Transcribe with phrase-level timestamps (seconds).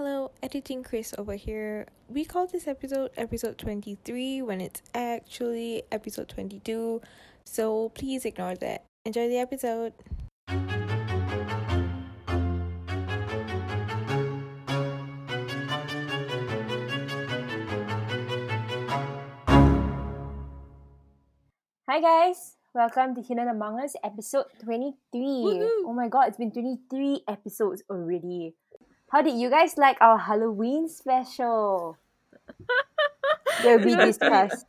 [0.00, 1.84] Hello, editing Chris over here.
[2.08, 7.02] We call this episode episode 23 when it's actually episode 22,
[7.44, 8.86] so please ignore that.
[9.04, 9.92] Enjoy the episode.
[21.86, 25.20] Hi guys, welcome to Hidden Among Us episode 23.
[25.20, 25.68] Woohoo.
[25.84, 28.54] Oh my god, it's been 23 episodes already.
[29.10, 31.98] How did you guys like our Halloween special?
[33.62, 34.66] Where we discussed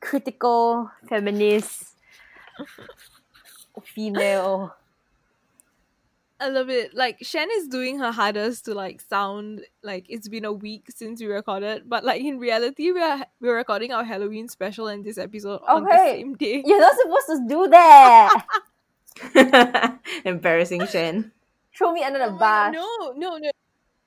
[0.00, 1.96] critical, feminist,
[3.84, 4.74] female.
[6.40, 6.94] I love it.
[6.94, 11.20] Like Shen is doing her hardest to like sound like it's been a week since
[11.20, 15.18] we recorded, but like in reality, we are we're recording our Halloween special and this
[15.18, 16.62] episode on the same day.
[16.64, 18.46] You're not supposed to do that.
[20.24, 21.32] Embarrassing Shen.
[21.78, 22.74] Throw me under the Oh bus.
[22.74, 23.50] no, no, no.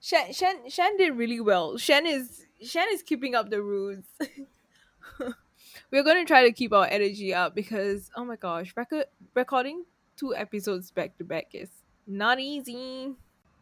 [0.01, 1.77] Shen, Shen, Shen did really well.
[1.77, 4.03] Shen is Shen is keeping up the rules.
[5.91, 9.05] We're gonna try to keep our energy up because oh my gosh, record
[9.35, 9.85] recording
[10.17, 11.69] two episodes back to back is
[12.07, 13.13] not easy.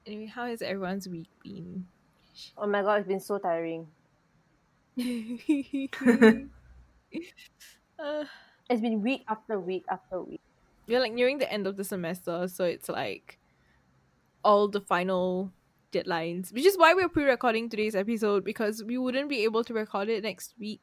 [0.06, 1.86] Anyway, how has everyone's week been?
[2.58, 3.88] Oh my god, it's been so tiring.
[8.00, 8.24] uh,
[8.70, 10.42] It's been week after week after week.
[10.88, 13.39] we're like nearing the end of the semester, so it's like
[14.44, 15.52] all the final
[15.92, 20.10] deadlines, which is why we're pre-recording today's episode because we wouldn't be able to record
[20.10, 20.82] it next week.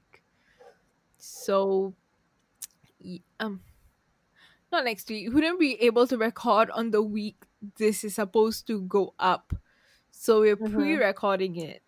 [1.19, 1.95] So,
[3.41, 3.61] um,
[4.73, 5.29] not next week.
[5.29, 7.37] We wouldn't be able to record on the week
[7.79, 9.53] this is supposed to go up.
[10.11, 10.73] So we're Mhm.
[10.73, 11.83] pre-recording it.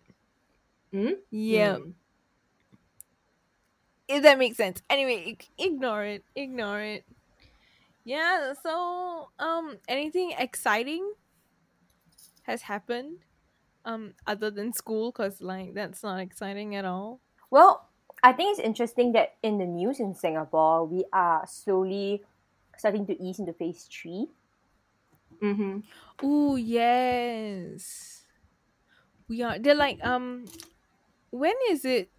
[0.91, 1.13] Hmm?
[1.29, 1.91] Yeah, Hmm.
[4.07, 4.81] if that makes sense.
[4.89, 6.23] Anyway, ignore it.
[6.35, 7.05] Ignore it.
[8.03, 11.13] Yeah, so um anything exciting
[12.49, 13.25] has happened
[13.85, 17.21] um other than school cuz like that's not exciting at all.
[17.49, 17.87] Well,
[18.21, 22.23] I think it's interesting that in the news in Singapore, we are slowly
[22.77, 24.27] starting to ease into phase three.
[25.41, 25.79] Mm-hmm.
[26.23, 28.25] oh yes.
[29.29, 30.45] We are they're like um
[31.31, 32.11] when is it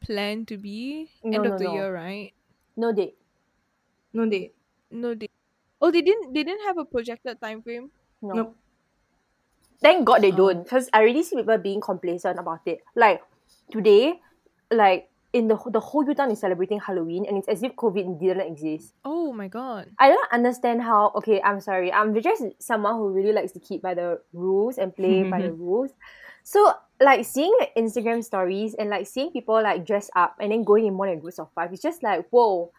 [0.00, 1.10] planned to be?
[1.22, 1.74] No, End no, of the no.
[1.74, 2.32] year, right?
[2.76, 3.18] No date.
[4.12, 4.54] No date.
[4.90, 5.30] No, date
[5.80, 7.90] Oh, they didn't they didn't have a projected time frame.
[8.22, 8.34] No.
[8.34, 8.56] Nope.
[9.80, 10.36] Thank God they Oh.
[10.36, 12.80] don't, because I already see people being complacent about it.
[12.94, 13.22] Like
[13.70, 14.20] today,
[14.70, 18.40] like in the the whole Utah is celebrating Halloween, and it's as if COVID didn't
[18.46, 18.94] exist.
[19.04, 19.90] Oh my god.
[19.98, 21.12] I don't understand how.
[21.16, 21.92] Okay, I'm sorry.
[21.92, 25.52] I'm just someone who really likes to keep by the rules and play by the
[25.60, 25.90] rules.
[26.42, 30.64] So like seeing like Instagram stories and like seeing people like dress up and then
[30.64, 32.72] going in more than groups of five, it's just like whoa.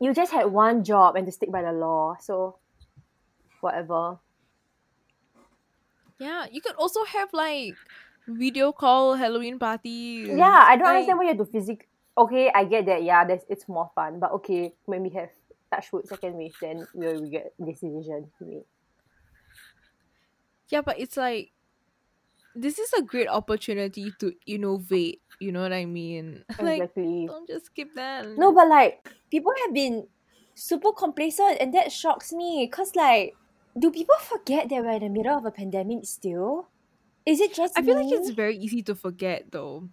[0.00, 2.16] You just had one job and to stick by the law.
[2.20, 2.56] So
[3.60, 4.18] whatever.
[6.18, 7.78] Yeah, you could also have like
[8.26, 10.28] video call Halloween parties.
[10.28, 11.88] Yeah, I don't Like, understand why you have to physic.
[12.18, 13.02] Okay, I get that.
[13.02, 14.18] Yeah, that's it's more fun.
[14.18, 15.30] But okay, when we have
[15.72, 18.64] touch wood second wave, then we'll regret this decision we made.
[20.68, 21.52] Yeah, but it's like
[22.54, 25.22] this is a great opportunity to innovate.
[25.38, 26.44] You know what I mean?
[26.60, 27.28] Like, Exactly.
[27.28, 28.26] don't just skip that.
[28.36, 30.08] No, but like people have been
[30.54, 32.68] super complacent, and that shocks me.
[32.68, 33.38] Cause like,
[33.78, 36.68] do people forget that we're in the middle of a pandemic still?
[37.26, 39.90] Is it just I feel like it's very easy to forget though.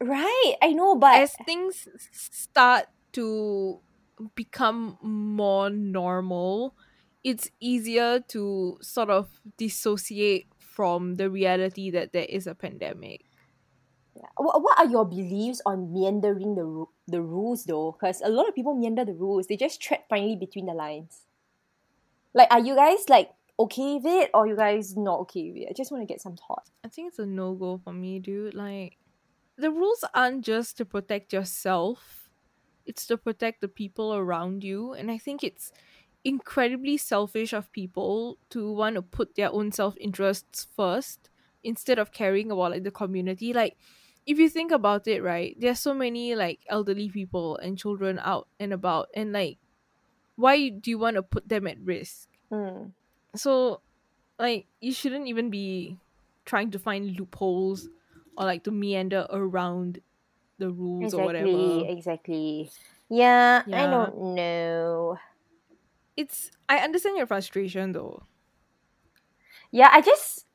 [0.00, 0.54] right.
[0.62, 3.80] I know, but As things start to
[4.34, 6.76] become more normal,
[7.24, 13.24] it's easier to sort of dissociate from the reality that there is a pandemic.
[14.36, 17.92] what, what are your beliefs on meandering the ru- the rules though?
[17.92, 19.46] Because a lot of people meander the rules.
[19.46, 21.26] They just tread finely between the lines.
[22.34, 25.68] Like, are you guys like okay with it, or you guys not okay with it?
[25.70, 26.70] I just want to get some thoughts.
[26.84, 28.54] I think it's a no go for me, dude.
[28.54, 28.96] Like,
[29.56, 32.30] the rules aren't just to protect yourself,
[32.86, 34.92] it's to protect the people around you.
[34.92, 35.72] And I think it's
[36.24, 41.30] incredibly selfish of people to want to put their own self interests first
[41.64, 43.52] instead of caring about like the community.
[43.52, 43.76] Like,
[44.24, 48.48] if you think about it, right, there's so many like elderly people and children out
[48.58, 49.58] and about, and like,
[50.36, 52.28] why do you want to put them at risk?
[52.50, 52.92] Hmm.
[53.34, 53.80] so
[54.38, 55.98] like you shouldn't even be
[56.44, 57.88] trying to find loopholes
[58.36, 60.00] or like to meander around
[60.58, 62.70] the rules or whatever Exactly.
[63.08, 65.18] Yeah, yeah, I don't know.
[66.16, 68.22] it's i understand your frustration though
[69.70, 70.46] Yeah, I just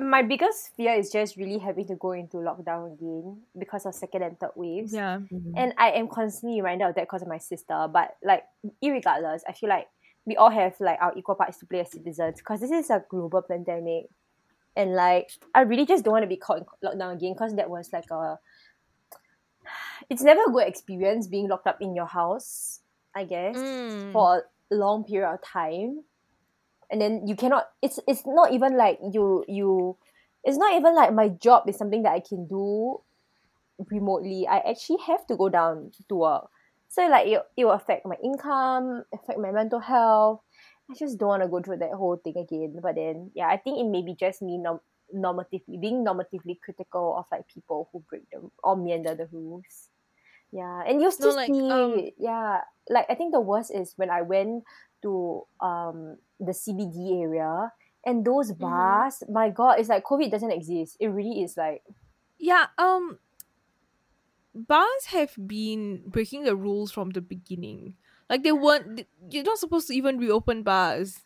[0.00, 4.22] my biggest fear is just really having to go into lockdown again because of second
[4.22, 4.92] and third waves.
[4.92, 5.20] yeah
[5.56, 7.88] And I am constantly reminded of that because of my sister.
[7.90, 8.44] But like,
[8.84, 9.88] irregardless, I feel like
[10.26, 13.02] we all have like our equal parts to play as citizens because this is a
[13.08, 14.06] global pandemic.
[14.76, 17.70] and like I really just don't want to be caught in lockdown again because that
[17.70, 18.38] was like a
[20.10, 22.80] it's never a good experience being locked up in your house,
[23.14, 24.12] I guess, Mm.
[24.12, 26.02] for a long period of time.
[26.90, 29.96] And then you cannot it's it's not even like you you
[30.44, 33.00] it's not even like my job is something that I can do
[33.90, 34.46] remotely.
[34.46, 36.48] I actually have to go down to work.
[36.88, 40.40] So like it, it will affect my income, affect my mental health.
[40.90, 42.78] I just don't want to go through that whole thing again.
[42.80, 44.80] But then yeah, I think it may be just me norm-
[45.14, 49.88] normatively being normatively critical of like people who break the or meander the rules.
[50.52, 54.10] Yeah, and you still like, see um, yeah, like I think the worst is when
[54.10, 54.64] I went
[55.02, 57.72] to um the CBD area
[58.04, 59.06] and those Mhm.
[59.06, 59.22] bars.
[59.28, 60.96] My God, it's like COVID doesn't exist.
[61.00, 61.82] It really is like
[62.38, 63.18] Yeah, um
[64.54, 67.96] bars have been breaking the rules from the beginning.
[68.30, 71.24] Like they weren't th- you're not supposed to even reopen bars.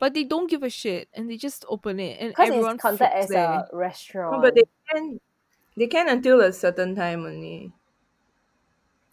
[0.00, 2.78] But they don't give a shit and they just open it and because everyone it's
[2.78, 3.60] counted as there.
[3.60, 4.26] a restaurant.
[4.30, 5.20] No, but they can
[5.76, 7.72] they can until a certain time only.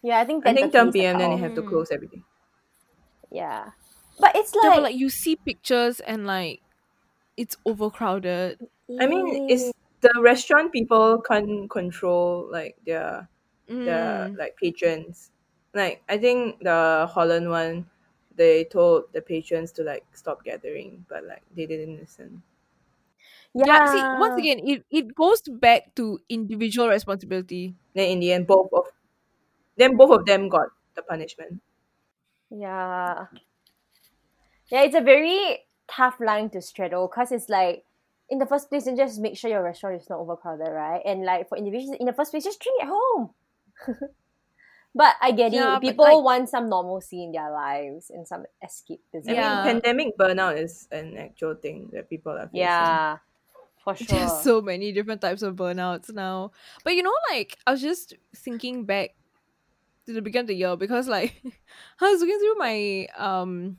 [0.02, 1.18] yeah, I think I think 10 10:30 is the p.m.
[1.18, 1.64] then they have to Mm.
[1.64, 2.24] close everything.
[3.30, 3.72] Yeah,
[4.18, 6.62] but it's Yeah, like, but like you see pictures and like
[7.36, 8.60] it's overcrowded.
[8.98, 13.28] I mean, it's the restaurant people can't control like their
[13.84, 14.38] their Mm.
[14.38, 15.30] like patrons.
[15.74, 17.90] Like I think the Holland one,
[18.34, 22.42] they told the patrons to like stop gathering, but like they didn't listen.
[23.54, 23.64] yeah.
[23.64, 27.74] Yeah, see, once again, it, it goes back to individual responsibility.
[27.94, 28.92] Then in the end, both of
[29.76, 31.62] then both of them got the punishment.
[32.50, 33.26] Yeah.
[34.74, 37.84] Yeah, it's a very tough line to straddle because it's like,
[38.28, 41.00] in the first place, and just make sure your restaurant is not overcrowded, right?
[41.06, 43.30] And like for individuals, in the first place, just drink at home.
[44.94, 45.80] but I get Yeah, it.
[45.80, 49.28] People like- want some normalcy in their lives and some escapism.
[49.28, 49.54] I Yeah.
[49.64, 52.60] mean, pandemic burnout is an actual thing that people are facing.
[52.66, 53.18] Yeah,
[53.84, 54.06] for sure.
[54.18, 56.50] There's so many different types of burnouts now.
[56.82, 59.14] But you know, like I was just thinking back
[60.06, 61.42] to the beginning of the year because like
[62.00, 63.76] I was looking through my um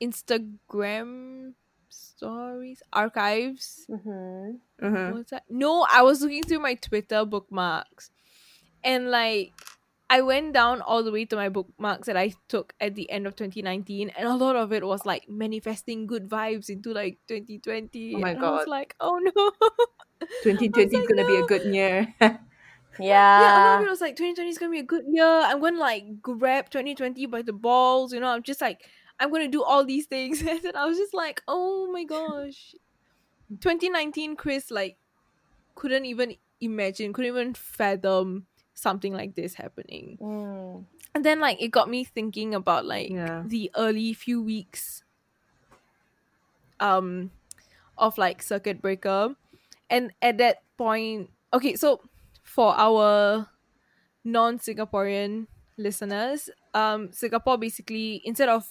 [0.00, 1.52] Instagram
[1.88, 3.86] stories archives.
[3.88, 4.56] mm-hmm.
[4.82, 5.10] Uh-huh.
[5.12, 5.44] What's that?
[5.48, 8.10] No, I was looking through my Twitter bookmarks.
[8.84, 9.52] And like
[10.08, 13.26] I went down all the way to my bookmarks that I took at the end
[13.26, 18.14] of 2019 and a lot of it was like manifesting good vibes into like 2020.
[18.14, 18.70] Oh my and I was God.
[18.70, 19.32] like, "Oh no."
[20.44, 22.14] 2020 is like, gonna be a good year.
[22.98, 23.40] Yeah.
[23.40, 25.26] yeah, a lot of it was like 2020 is gonna be a good year.
[25.26, 28.28] I'm gonna like grab 2020 by the balls, you know.
[28.28, 31.42] I'm just like I'm gonna do all these things, and then I was just like,
[31.48, 32.74] oh my gosh,
[33.60, 34.96] 2019 Chris like
[35.74, 40.18] couldn't even imagine, couldn't even fathom something like this happening.
[40.20, 40.84] Mm.
[41.14, 43.42] And then like it got me thinking about like Yeah.
[43.46, 45.02] the early few weeks
[46.80, 47.30] um
[47.96, 49.34] of like circuit breaker
[49.88, 52.02] and at that point okay so
[52.42, 53.48] for our
[54.24, 55.46] non-singaporean
[55.78, 58.68] listeners um singapore basically instead of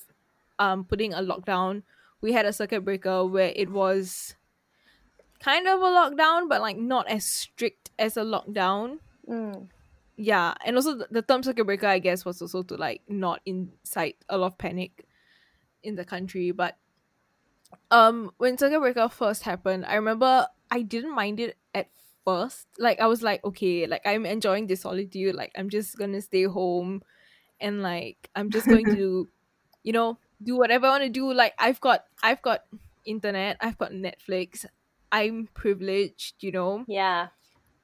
[0.59, 1.83] um putting a lockdown
[2.21, 4.35] we had a circuit breaker where it was
[5.39, 9.69] kind of a lockdown but like not as strict as a lockdown Mm.
[10.17, 13.41] yeah and also the, the term circuit breaker i guess was also to like not
[13.45, 15.03] incite a lot of panic
[15.81, 16.77] in the country but
[17.91, 21.89] um when circuit breaker first happened i remember i didn't mind it at
[22.23, 26.21] first like i was like okay like i'm enjoying this solitude like i'm just gonna
[26.21, 27.01] stay home
[27.59, 29.27] and like i'm just going to
[29.83, 32.65] you know do whatever i want to do like i've got i've got
[33.05, 34.65] internet i've got netflix
[35.11, 37.29] i'm privileged you know Yeah.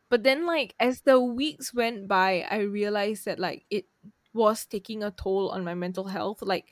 [0.09, 3.85] but then like as the weeks went by i realized that like it
[4.33, 6.65] was taking a toll on my mental health like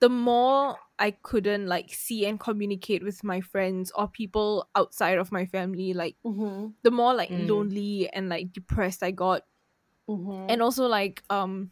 [0.00, 5.32] the more i couldn't like see and communicate with my friends or people outside of
[5.32, 6.68] my family like Mm-hmm.
[6.82, 7.48] the more like Mm.
[7.48, 9.42] lonely and like depressed i got
[10.08, 10.50] Mm-hmm.
[10.50, 11.70] and also like um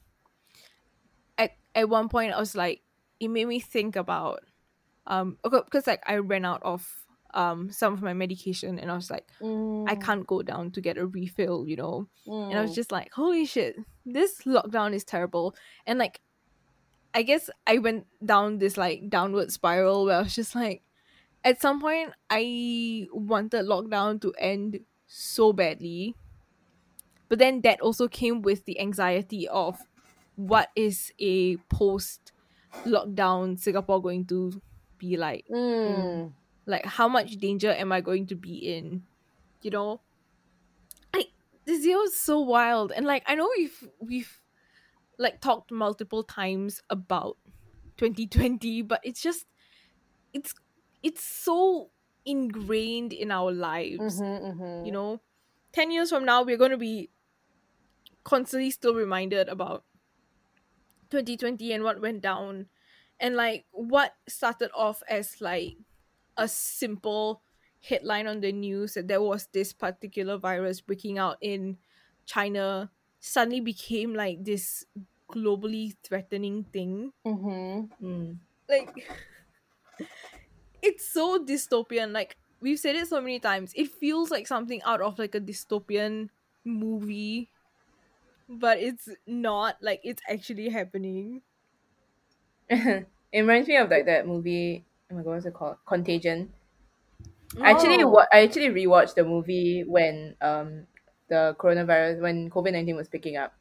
[1.38, 2.83] at at one point i was like
[3.23, 4.41] it made me think about
[5.07, 6.87] um because like i ran out of
[7.35, 9.88] um some of my medication and i was like mm.
[9.88, 12.75] i can't go down to get a refill you know and I was Mm.
[12.75, 13.76] just like, holy shit,
[14.07, 15.57] this lockdown is terrible.
[15.87, 16.21] And like,
[17.14, 20.83] I guess I went down this like downward spiral where I was just like,
[21.45, 26.14] at some point, I wanted lockdown to end so badly.
[27.29, 29.79] But then that also came with the anxiety of
[30.37, 32.32] what is a post
[32.85, 34.61] lockdown Singapore going to
[34.99, 35.47] be like?
[35.50, 36.33] Mm.
[36.67, 39.02] like how much danger am i going to be in
[39.62, 40.00] you know
[41.12, 41.31] like
[41.64, 44.41] this year was so wild and like i know we've we've
[45.19, 47.37] like talked multiple times about
[47.97, 49.45] 2020 but it's just
[50.33, 50.55] it's
[51.02, 51.91] it's so
[52.25, 54.21] ingrained in our lives.
[54.21, 54.87] Mm-hmm, mm-hmm.
[54.87, 55.21] You know,
[55.73, 57.11] 10 years from now, we're going to be
[58.25, 59.85] constantly still reminded about
[61.12, 62.66] 2020 and what went down.
[63.21, 65.76] And like what started off as like
[66.37, 67.42] a simple
[67.85, 71.76] headline on the news that there was this particular virus breaking out in
[72.25, 72.90] China
[73.21, 74.87] suddenly became like this
[75.31, 77.12] globally threatening thing.
[77.26, 77.92] Mm-hmm.
[78.04, 78.37] Mm.
[78.69, 79.07] Like
[80.83, 82.12] it's so dystopian.
[82.12, 83.73] Like we've said it so many times.
[83.76, 86.31] It feels like something out of like a dystopian
[86.64, 87.52] movie.
[88.49, 91.43] But it's not like it's actually happening.
[92.69, 94.85] it reminds me of like that movie.
[95.11, 95.77] Oh my god, what's it called?
[95.87, 96.53] Contagion.
[97.63, 98.05] I actually, Oh.
[98.05, 100.87] wa- I actually rewatched the movie when um
[101.29, 103.55] the coronavirus when COVID nineteen was picking up,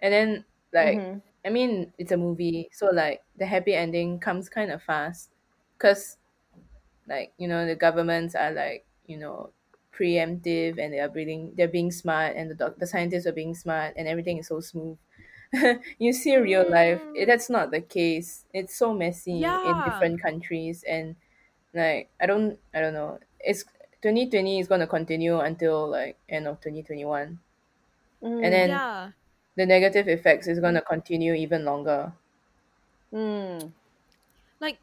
[0.00, 1.22] and then like Mhm.
[1.44, 5.30] I mean it's a movie, so like the happy ending comes kind of fast,
[5.78, 6.18] cause
[7.08, 9.52] like you know the governments are like you know
[9.96, 13.54] preemptive and they are being they're being smart and the doc- the scientists are being
[13.54, 14.98] smart and everything is so smooth.
[15.98, 17.14] you see real life, Mm.
[17.14, 18.46] it, that's not the case.
[18.52, 21.16] It's so messy in different countries and
[21.74, 23.20] like I don't I don't know.
[23.40, 23.64] It's
[24.02, 27.40] 2020 is going to continue until like end of 2021
[28.22, 28.42] Mm.
[28.42, 29.12] and then yeah.
[29.56, 32.14] the negative effects is going to continue even longer.
[33.12, 33.72] Mm.
[34.60, 34.80] like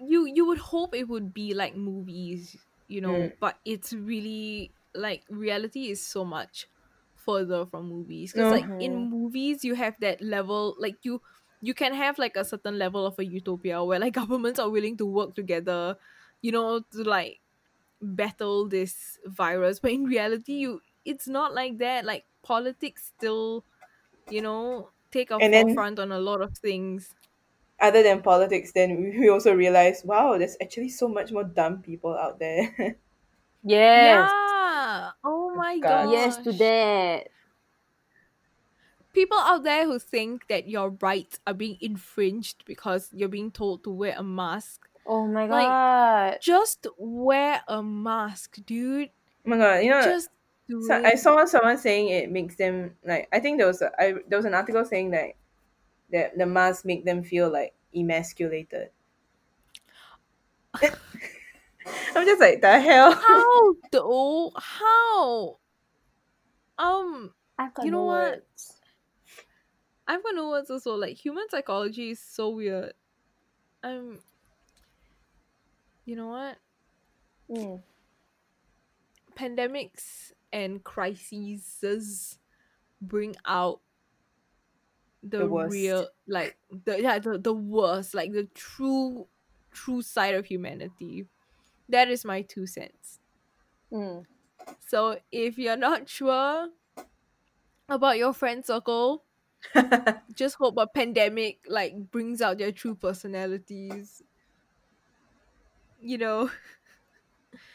[0.00, 2.56] you you would hope it would be like movies
[2.92, 3.32] you know Mm.
[3.40, 6.68] but it's really like reality is so much
[7.16, 8.32] further from movies.
[8.32, 11.22] Because like in movies you have that level like you
[11.62, 14.96] you can have like a certain level of a utopia where like governments are willing
[14.98, 15.96] to work together
[16.42, 17.40] you know to like
[18.00, 19.78] battle this virus.
[19.80, 22.04] But in reality you it's not like that.
[22.04, 23.64] Like politics still
[24.30, 27.14] you know take a And then- forefront on a lot of things
[27.82, 31.82] Other than politics, then we- we also realize, wow, there's actually so much more dumb
[31.82, 32.96] people out there.
[33.64, 34.30] Yes.
[34.30, 35.10] Yeah.
[35.24, 36.06] Oh my God.
[36.06, 36.12] god.
[36.12, 37.28] Yes to that.
[39.12, 43.84] People out there who think that your rights are being infringed because you're being told
[43.84, 44.88] to wear a mask.
[45.04, 46.38] Oh my Like, god.
[46.40, 49.10] Just wear a mask, dude.
[49.44, 50.30] oh my god, you know, Just
[50.68, 51.04] do so it.
[51.04, 54.38] I saw someone saying it makes them like I think there was a, I, there
[54.38, 55.34] was an article saying that
[56.12, 58.90] that the mask make them feel like emasculated.
[62.14, 63.12] I'm just like the hell.
[63.12, 64.52] How though?
[64.56, 65.58] How?
[66.78, 68.42] Um, I've got You know no what?
[68.42, 68.80] words.
[70.06, 70.94] I've got no words also.
[70.96, 72.94] Like human psychology is so weird.
[73.82, 74.22] Um,
[76.04, 76.58] you know what?
[77.48, 77.82] Mm.
[79.34, 82.38] pandemics and crises
[83.00, 83.82] bring out
[85.22, 89.28] the, The real like the yeah the, the worst like the true
[89.70, 91.28] true side of humanity
[91.88, 93.20] that is my two cents
[93.92, 94.26] Mm.
[94.80, 96.68] so if you're not sure
[97.88, 99.24] about your friend circle
[100.34, 104.22] just hope a pandemic like brings out their true personalities
[105.98, 106.50] you know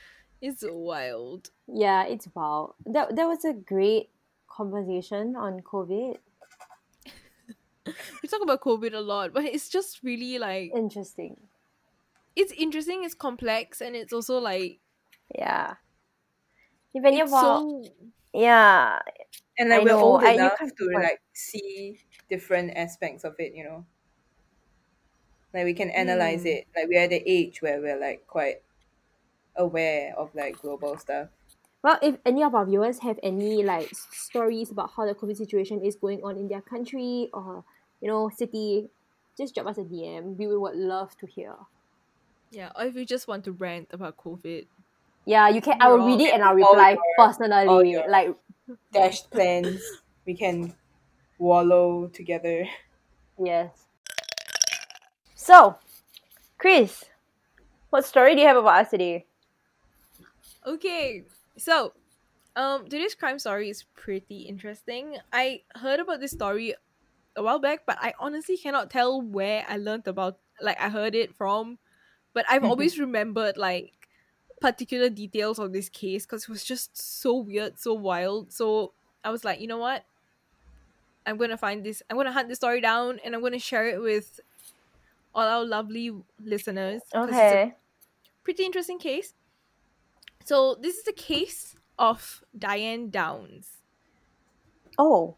[0.42, 2.76] it's wild Yeah, it's wow.
[2.86, 4.10] That that was a great
[4.48, 6.20] conversation on COVID.
[8.24, 11.38] we talk about COVID a lot, but it's just really like Interesting.
[12.36, 14.80] it's interesting, it's complex, and it's also like
[15.34, 15.76] Yeah.
[16.96, 17.84] Even it's about so
[18.34, 19.00] yeah.
[19.58, 22.76] and like I we're know, old I- you enough can't to quite- like see different
[22.78, 23.86] aspects of it, you know.
[25.54, 26.54] Like we can analyze Mm.
[26.58, 26.68] it.
[26.76, 28.62] Like we're at the age where we're like quite
[29.56, 31.30] aware of like global stuff.
[31.84, 35.84] Well, if any of our viewers have any like stories about how the COVID situation
[35.84, 37.64] is going on in their country or
[38.02, 38.90] you know city,
[39.38, 40.36] just drop us a DM.
[40.38, 41.56] We would love to hear.
[42.52, 42.72] yeah.
[42.76, 44.66] Or if you just want to rant about COVID,
[45.26, 45.82] Yeah, you can.
[45.82, 47.68] I will read it and I'll reply personally.
[47.68, 48.34] all your- Like
[48.92, 49.82] Dashed plans.
[50.26, 50.74] we can
[51.40, 52.68] wallow together.
[53.38, 53.86] yes.
[55.36, 55.78] So,
[56.58, 57.06] Chris,
[57.90, 59.26] what story do you have about us today?
[60.66, 61.24] okay.
[61.58, 61.94] So,
[62.56, 65.18] um, today's crime story is pretty interesting.
[65.32, 66.76] I heard about this story
[67.38, 70.40] a while back, but I honestly cannot tell where I learned about.
[70.60, 71.78] Like, I heard it from,
[72.34, 72.72] but I've mm-hmm.
[72.72, 73.94] always remembered like
[74.60, 78.52] particular details of this case because it was just so weird, so wild.
[78.52, 80.04] So I was like, you know what?
[81.28, 82.02] I'm gonna find this.
[82.10, 84.40] I'm gonna hunt this story down, and I'm gonna share it with
[85.36, 86.12] all our lovely
[86.44, 87.02] listeners.
[87.14, 87.76] 'cause it's a Okay.
[88.44, 89.36] pretty interesting case.
[90.46, 93.84] So this is the case of Diane Downs.
[94.98, 95.36] Oh,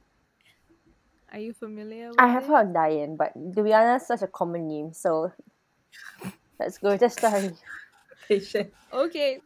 [1.31, 2.09] Are you familiar?
[2.09, 2.49] With I have it?
[2.49, 4.93] heard of Diane, but to be honest, such a common name.
[4.93, 5.31] So
[6.59, 7.51] let's go with the story.
[8.27, 8.73] patient.
[8.93, 9.39] Okay.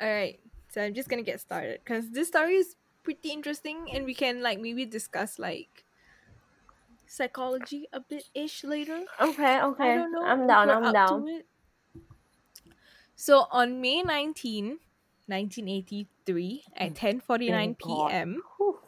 [0.00, 0.38] All right.
[0.70, 4.42] So I'm just gonna get started because this story is pretty interesting, and we can
[4.42, 5.84] like maybe discuss like
[7.06, 9.04] psychology a bit ish later.
[9.20, 9.92] Okay, okay.
[9.92, 10.24] I don't know.
[10.24, 11.42] I'm down, I'm down.
[13.14, 14.78] So on May 19,
[15.26, 18.42] 1983, at 10:49 Thank p.m.
[18.58, 18.78] Whew.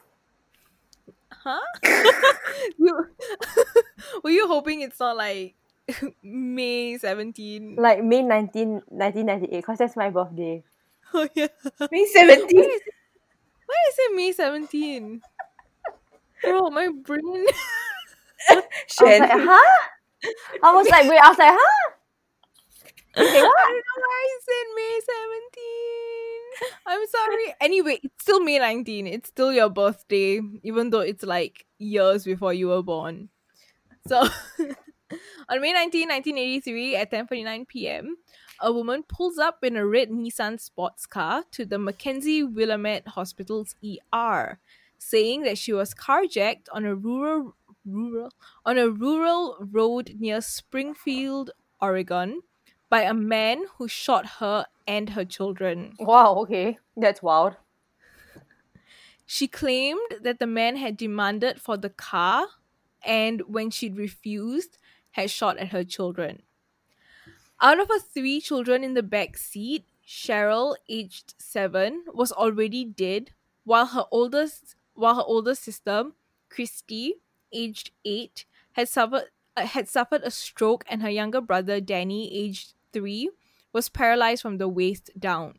[1.43, 1.59] Huh?
[2.77, 3.07] you,
[4.23, 5.55] were you hoping it's not like
[6.23, 7.75] May 17?
[7.77, 10.63] Like May 19, 1998, because that's my birthday.
[11.13, 11.47] Oh yeah.
[11.91, 12.47] May 17?
[12.57, 12.81] Why is,
[13.65, 15.21] why is it May 17?
[16.43, 17.45] Bro, my brain.
[18.49, 19.87] I was like, huh?
[20.63, 21.91] I was like, wait, I was like, huh?
[23.17, 26.06] Okay, I don't know why I said May 17.
[26.85, 27.55] I'm sorry.
[27.61, 29.07] Anyway, it's still May 19.
[29.07, 33.29] It's still your birthday, even though it's like years before you were born.
[34.07, 34.21] So,
[35.49, 38.17] on May 19, 1983, at 10:49 p.m.,
[38.59, 43.75] a woman pulls up in a red Nissan sports car to the McKenzie Willamette Hospital's
[43.83, 44.59] ER,
[44.97, 48.33] saying that she was carjacked on a rural rural
[48.65, 52.41] on a rural road near Springfield, Oregon,
[52.89, 55.93] by a man who shot her and her children.
[55.99, 56.79] Wow, okay.
[56.95, 57.57] That's wild.
[59.25, 62.47] She claimed that the man had demanded for the car
[63.03, 64.77] and when she'd refused,
[65.11, 66.43] had shot at her children.
[67.61, 73.31] Out of her three children in the back seat, Cheryl, aged seven, was already dead,
[73.63, 76.11] while her oldest while her older sister,
[76.49, 77.15] Christie,
[77.51, 79.25] aged eight, had suffered
[79.55, 83.29] uh, had suffered a stroke, and her younger brother, Danny, aged three,
[83.77, 85.53] was paralyzed from the waist down.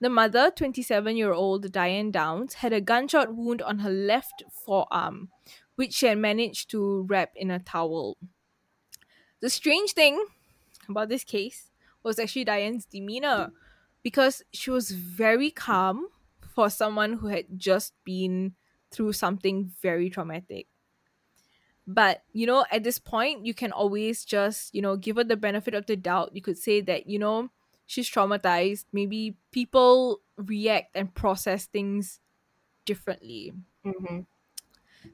[0.00, 5.28] The mother, 27 year old Diane Downs, had a gunshot wound on her left forearm,
[5.74, 8.16] which she had managed to wrap in a towel.
[9.40, 10.24] The strange thing
[10.88, 11.70] about this case
[12.02, 13.52] was actually Diane's demeanor
[14.02, 16.08] because she was very calm
[16.48, 18.54] for someone who had just been
[18.90, 20.66] through something very traumatic.
[21.86, 25.36] But, you know, at this point, you can always just, you know, give her the
[25.36, 26.30] benefit of the doubt.
[26.34, 27.50] You could say that, you know,
[27.86, 28.86] she's traumatized.
[28.92, 32.20] Maybe people react and process things
[32.86, 33.52] differently.
[33.84, 34.20] Mm-hmm.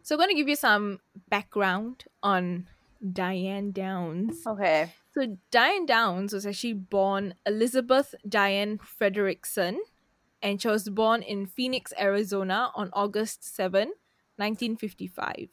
[0.03, 2.69] So I'm going to give you some background on
[3.13, 4.47] Diane Downs.
[4.47, 4.93] Okay.
[5.13, 9.79] So Diane Downs was actually born Elizabeth Diane Frederickson,
[10.41, 13.89] and she was born in Phoenix, Arizona on August 7,
[14.37, 15.49] 1955.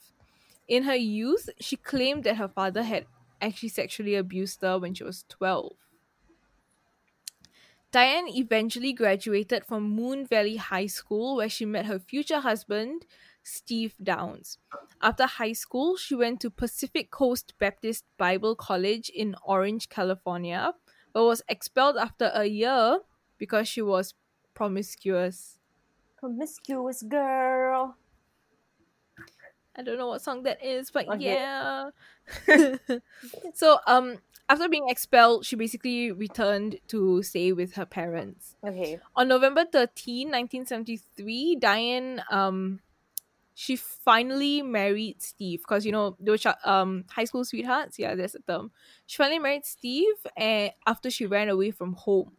[0.68, 3.06] In her youth, she claimed that her father had
[3.42, 5.78] actually sexually abused her when she was 12.
[7.92, 13.06] Diane eventually graduated from Moon Valley High School, where she met her future husband,
[13.44, 14.58] Steve Downs.
[15.02, 20.74] After high school, she went to Pacific Coast Baptist Bible College in Orange, California,
[21.14, 23.00] but was expelled after a year
[23.38, 24.14] because she was
[24.54, 25.60] promiscuous.
[26.18, 27.96] Promiscuous girl.
[29.78, 31.36] I don't know what song that is, but Okay.
[31.36, 31.90] yeah.
[33.54, 34.18] so, um,
[34.50, 38.56] after being expelled, she basically returned to stay with her parents.
[38.66, 39.00] Okay.
[39.16, 39.66] On November
[40.32, 42.80] 13, 1973, Diane um
[43.56, 48.00] she finally married Steve because you know those um high school sweethearts.
[48.00, 48.72] Yeah, that's the term.
[49.06, 52.34] She finally married Steve, and after she ran away from home,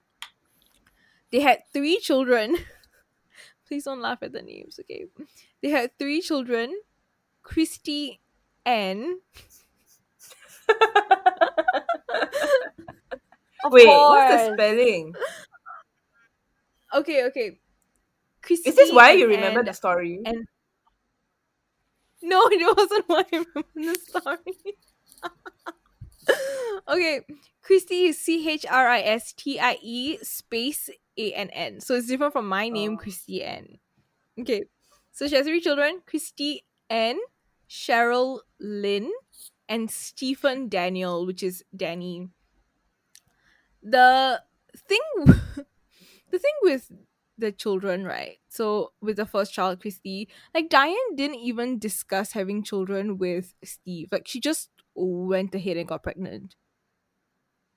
[1.31, 2.57] they had three children.
[3.66, 5.07] Please don't laugh at the names, okay?
[5.62, 6.74] They had three children:
[7.49, 8.21] Christie,
[8.67, 9.07] Of
[13.73, 15.15] Wait, what's the spelling?
[16.95, 17.59] Okay, okay.
[18.43, 20.21] Christie Is this why you remember the story?
[20.25, 20.47] and
[22.23, 24.77] No, it wasn't why I remember the story.
[26.89, 27.21] okay,
[27.63, 31.81] Christie is C H R I S T I E space A N N.
[31.81, 32.97] So it's different from my name, Oh.
[32.99, 33.79] Christie Ann.
[34.39, 34.65] Okay,
[35.13, 37.19] so she has three children: Christie Ann,
[37.69, 39.11] Cheryl Lynn,
[39.69, 42.29] and Stephen Daniel, which is Danny.
[43.83, 44.43] The
[44.77, 46.91] thing, the thing with
[47.37, 48.39] the children, right?
[48.49, 54.09] So with the first child, Christie, like Diane didn't even discuss having children with Steve.
[54.11, 56.57] Like she just went ahead and got pregnant.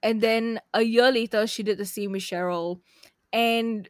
[0.01, 2.79] And then a year later, she did the same with Cheryl.
[3.31, 3.87] And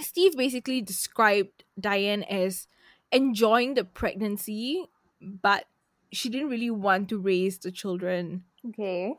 [0.00, 2.66] Steve basically described Diane as
[3.12, 4.84] enjoying the pregnancy,
[5.20, 5.64] but
[6.12, 8.44] she didn't really want to raise the children.
[8.68, 9.14] Okay.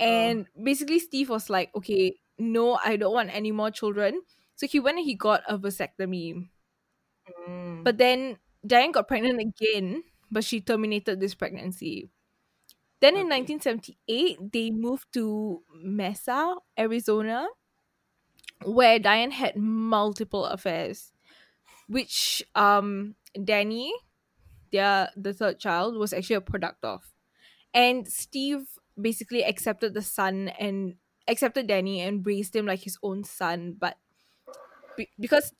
[0.00, 4.22] And basically, Steve was like, okay, no, I don't want any more children.
[4.56, 6.48] So he went and he got a vasectomy.
[7.48, 7.84] Mm.
[7.84, 12.10] But then Diane got pregnant again, but she terminated this pregnancy.
[13.00, 17.46] Then in 1978, they moved to Mesa, Arizona,
[18.64, 21.12] where Diane had multiple affairs,
[21.88, 23.92] which um Danny,
[24.72, 27.02] their the third child, was actually a product of.
[27.74, 28.66] And Steve
[29.00, 30.96] basically accepted the son and
[31.28, 33.98] accepted Danny and raised him like his own son, but
[34.96, 35.52] be- because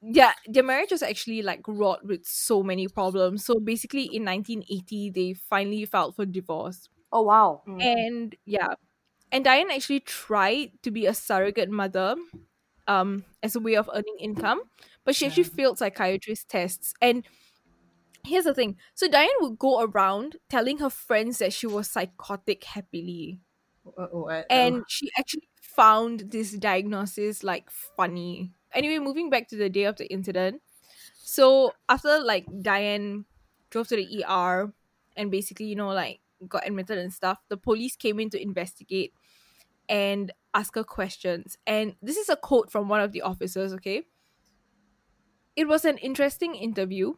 [0.00, 3.44] yeah, their marriage was actually like wrought with so many problems.
[3.44, 6.88] So basically, in 1980, they finally filed for divorce.
[7.12, 7.62] Oh wow.
[7.68, 7.82] Mm.
[7.82, 8.74] And yeah,
[9.32, 12.16] and Diane actually tried to be a surrogate mother,
[12.88, 14.62] um, as a way of earning income,
[15.04, 16.94] but she actually failed psychiatrist tests.
[17.02, 17.26] And
[18.24, 22.64] here's the thing: so Diane would go around telling her friends that she was psychotic
[22.64, 23.40] happily,
[23.96, 24.50] Uh, what?
[24.50, 28.52] and she actually found this diagnosis like funny.
[28.72, 30.62] Anyway, moving back to the day of the incident.
[31.14, 33.26] So after like Diane
[33.70, 34.74] drove to the ER
[35.16, 39.14] and basically, you know, like got admitted and stuff, the police came in to investigate
[39.88, 41.58] and ask her questions.
[41.66, 44.08] And this is a quote from one of the officers, okay?
[45.56, 47.14] It was an interesting interview.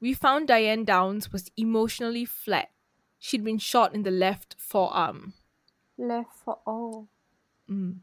[0.00, 2.70] We found Diane Downs was emotionally flat.
[3.18, 5.34] She'd been shot in the left forearm.
[5.98, 7.06] Left for oh.
[7.68, 8.00] Mm.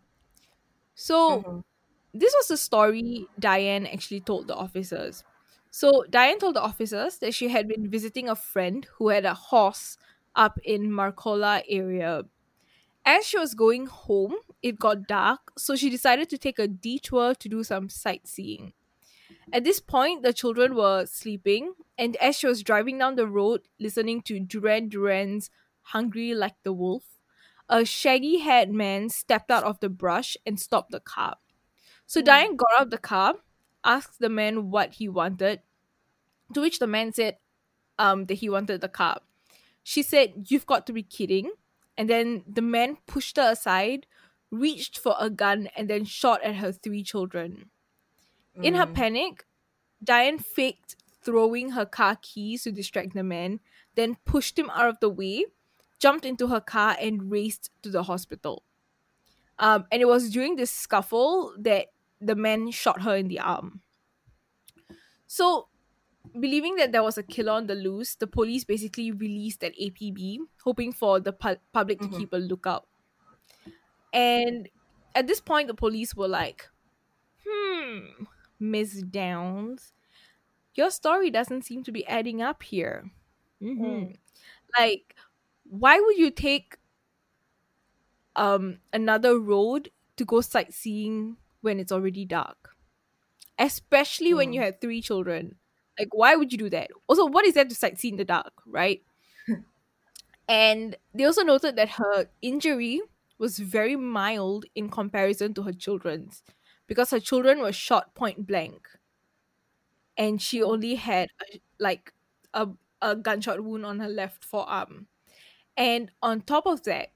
[0.96, 1.63] So Mhm.
[2.13, 5.24] this was the story Diane actually told the officers.
[5.72, 9.34] So Diane told the officers that she had been visiting a friend who had a
[9.36, 9.98] horse
[10.36, 12.24] up in Marcola area.
[13.06, 17.36] As she was going home, it got dark, so she decided to take a detour
[17.36, 18.74] to do some sightseeing.
[19.53, 23.67] At this point, the children were sleeping, and as she was driving down the road
[23.79, 25.49] listening to Duran Duran's
[25.81, 27.19] Hungry Like the Wolf,
[27.69, 31.38] a shaggy haired man stepped out of the brush and stopped the car.
[32.07, 32.25] So Mm.
[32.25, 33.36] Diane got out of the car,
[33.83, 35.62] asked the man what he wanted,
[36.53, 37.38] to which the man said
[37.99, 39.21] um, that he wanted the car.
[39.83, 41.51] She said, You've got to be kidding.
[41.97, 44.07] And then the man pushed her aside,
[44.51, 47.71] reached for a gun, and then shot at her three children.
[48.62, 48.93] In her Mm.
[48.93, 49.46] panic,
[50.04, 53.60] Diane faked throwing her car keys to distract the man,
[53.96, 55.46] then pushed him out of the way,
[56.00, 58.63] jumped into her car, and raced to the hospital.
[59.60, 61.88] Um, and it was during this scuffle that
[62.22, 63.82] the man shot her in the arm.
[65.28, 65.70] So,
[66.39, 70.39] believing that there was a killer on the loose, the police basically released an APB,
[70.63, 72.17] hoping for the pu- public to Mhm.
[72.17, 72.88] keep a lookout.
[74.13, 74.70] And
[75.15, 76.70] at this point, the police were like,
[77.48, 78.26] hmm,
[78.60, 79.93] Miss Downs,
[80.76, 83.12] your story doesn't seem to be adding up here.
[83.60, 84.17] hmm Mm.
[84.78, 85.15] Like,
[85.65, 86.78] why would you take
[88.36, 92.76] um another road to go sightseeing when it's already dark?
[93.60, 94.63] Especially when you Mm.
[94.63, 95.58] had three children.
[96.00, 96.91] Like, why would you do that?
[97.08, 99.04] Also, what is there to sightsee in the dark, right?
[100.48, 103.02] and they also noted that her injury
[103.38, 106.43] was very mild in comparison to her children's
[106.88, 108.88] because her children were shot point blank.
[110.17, 111.30] And she only had
[111.80, 112.13] like
[112.54, 112.69] a,
[113.02, 115.08] a gunshot wound on her left forearm.
[115.76, 117.10] And on top of that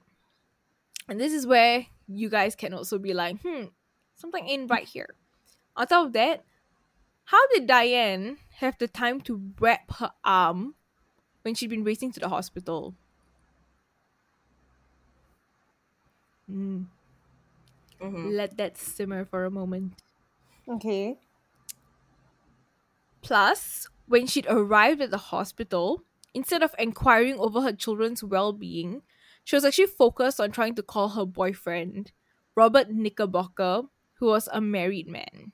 [1.08, 3.64] and this is where you guys can also be like hmm
[4.16, 5.14] something ain't right here.
[5.76, 6.44] On top of that
[7.24, 10.74] how did diane have the time to wrap her arm
[11.42, 12.94] when she'd been racing to the hospital?
[16.46, 16.82] Hmm.
[18.02, 18.32] Mhm.
[18.32, 20.02] let that simmer for a moment
[20.68, 21.18] Okay.
[23.22, 29.02] Plus, when she'd arrived at the hospital, instead of inquiring over her children's well being,
[29.44, 32.12] she was actually focused on trying to call her boyfriend,
[32.54, 33.84] Robert Knickerbocker,
[34.14, 35.52] who was a married man.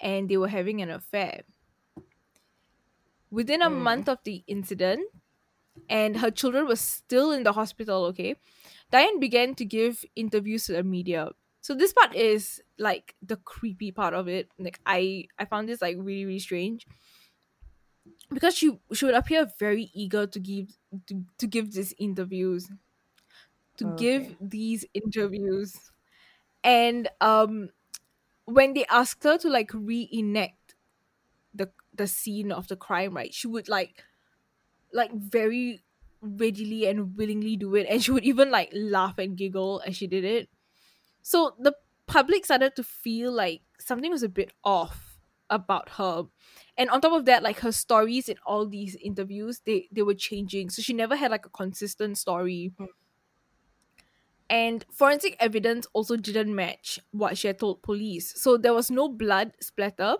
[0.00, 1.44] And they were having an affair.
[3.30, 3.82] Within a Mm.
[3.82, 5.10] month of the incident,
[5.88, 8.36] and her children were still in the hospital, okay,
[8.90, 11.30] Diane began to give interviews to the media.
[11.60, 14.50] So this part is like the creepy part of it.
[14.58, 16.86] Like I I found this like really really strange.
[18.30, 22.68] Because she she would appear very eager to give to, to give these interviews.
[23.78, 25.90] To give these interviews.
[26.64, 27.70] And um
[28.46, 30.76] when they asked her to like reenact
[31.54, 34.04] the the scene of the crime right she would like
[34.94, 35.84] like very
[36.22, 40.06] readily and willingly do it and she would even like laugh and giggle as she
[40.08, 40.50] did it.
[41.22, 41.76] So the
[42.06, 45.18] public started to feel like something was a bit off
[45.50, 46.24] about her.
[46.76, 50.14] And on top of that like her stories in all these interviews they they were
[50.14, 50.70] changing.
[50.70, 52.72] So she never had like a consistent story.
[52.78, 52.88] Mm.
[54.50, 58.38] and forensic evidence also didn't match what she had told police.
[58.40, 60.16] So there was no blood splatter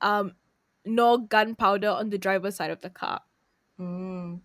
[0.00, 0.34] um
[0.86, 3.22] nor gunpowder on the driver's side of the car
[3.80, 4.40] Mm.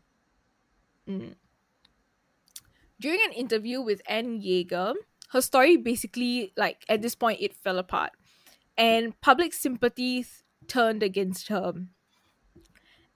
[3.00, 4.96] During an interview with Anne Yeager,
[5.30, 8.12] her story basically, like at this point, it fell apart,
[8.78, 11.74] and public sympathy th- turned against her.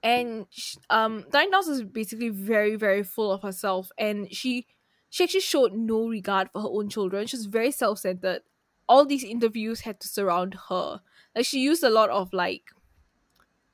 [0.02, 4.66] And sh- um, Diane was basically very, very full of herself, and she
[5.10, 7.28] she actually showed no regard for her own children.
[7.28, 8.44] She was very self centered.
[8.88, 11.02] All these interviews had to surround her.
[11.36, 12.72] Like she used a lot of like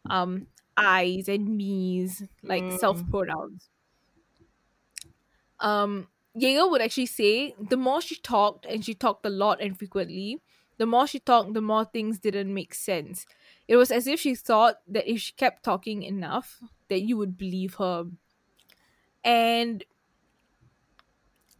[0.09, 2.71] um I's and me's, like Mm.
[2.71, 3.69] self pronouns.
[5.59, 9.77] Um Yeager would actually say the more she talked, and she talked a lot and
[9.77, 10.41] frequently,
[10.77, 13.25] the more she talked, the more things didn't make sense.
[13.69, 16.59] It was as if she thought that if she kept talking enough,
[16.89, 18.03] that you would believe her.
[19.23, 19.83] And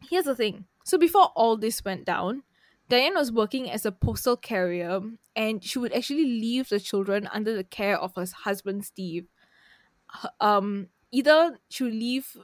[0.09, 0.65] here's the thing.
[0.83, 2.43] So before all this went down,
[2.89, 5.01] Diane was working as a postal carrier
[5.35, 9.27] and she would actually leave the children under the care of her husband Steve.
[10.39, 12.37] Um either she would leave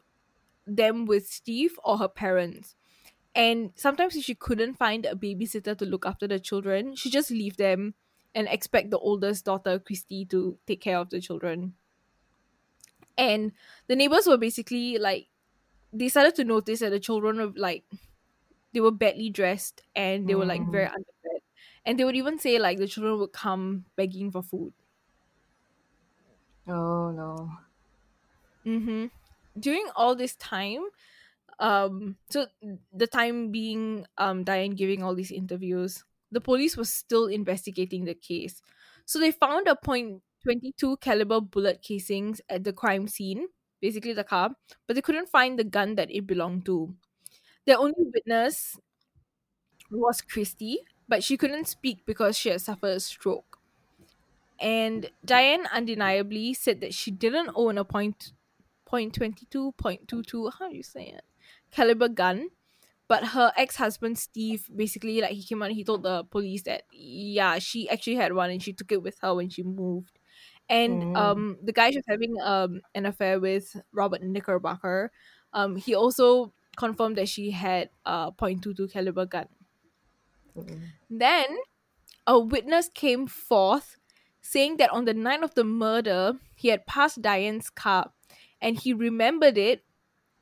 [0.68, 2.76] them with Steve or her parents.
[3.36, 7.32] And sometimes if she couldn't find a babysitter to look after the children, she just
[7.32, 7.96] leave them
[8.36, 11.76] and expect the oldest daughter, Christie, to take care of the children.
[13.18, 13.52] And
[13.88, 15.28] the neighbors were basically like
[15.94, 17.86] they started to notice that the children were like
[18.74, 21.44] they were badly dressed and they were like very underfed.
[21.86, 24.74] And they would even say like the children would come begging for food.
[26.68, 27.52] Oh no.
[28.66, 29.08] Mm-hmm.
[29.60, 30.86] During all this time,
[31.60, 32.48] um, so
[32.94, 38.16] the time being um Diane giving all these interviews, the police was still investigating the
[38.16, 38.62] case.
[39.06, 43.48] So they found a point twenty two caliber bullet casings at the crime scene,
[43.82, 44.52] basically the car,
[44.88, 46.96] but they couldn't find the gun that it belonged to.
[47.66, 48.78] Their only witness
[49.92, 53.60] was Christie, but she couldn't speak because she had suffered a stroke.
[54.60, 58.34] And Diane undeniably said that she didn't own a point
[58.86, 61.24] point twenty two, point two two, how do you say it?
[61.72, 62.50] Caliber gun.
[63.08, 66.64] But her ex husband Steve basically like he came out and he told the police
[66.64, 70.20] that yeah, she actually had one and she took it with her when she moved.
[70.70, 71.16] And Mm.
[71.16, 75.12] um the guy she was having um an affair with, Robert Knickerbocker,
[75.54, 79.48] um, he also confirmed that she had a point two two caliber gun.
[80.58, 80.82] Mm.
[81.10, 81.58] Then
[82.26, 83.98] a witness came forth
[84.42, 88.12] saying that on the night of the murder, he had passed Diane's car
[88.60, 89.86] and he remembered it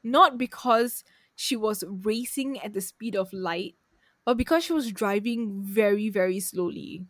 [0.04, 1.04] not because
[1.36, 3.76] she was racing at the speed of light,
[4.26, 7.06] but because she was driving very, very slowly.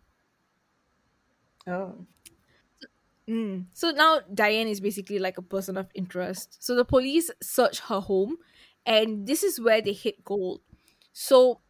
[1.68, 2.06] Oh.
[3.30, 3.66] Mm.
[3.74, 6.58] So now Diane is basically like a person of interest.
[6.60, 8.38] So the police search her home,
[8.90, 10.64] and this is where they hit gold.
[11.14, 11.62] So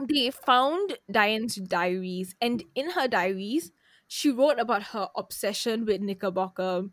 [0.00, 3.72] they found Diane's diaries, and in her diaries,
[4.06, 6.90] she wrote about her obsession with Knickerbocker,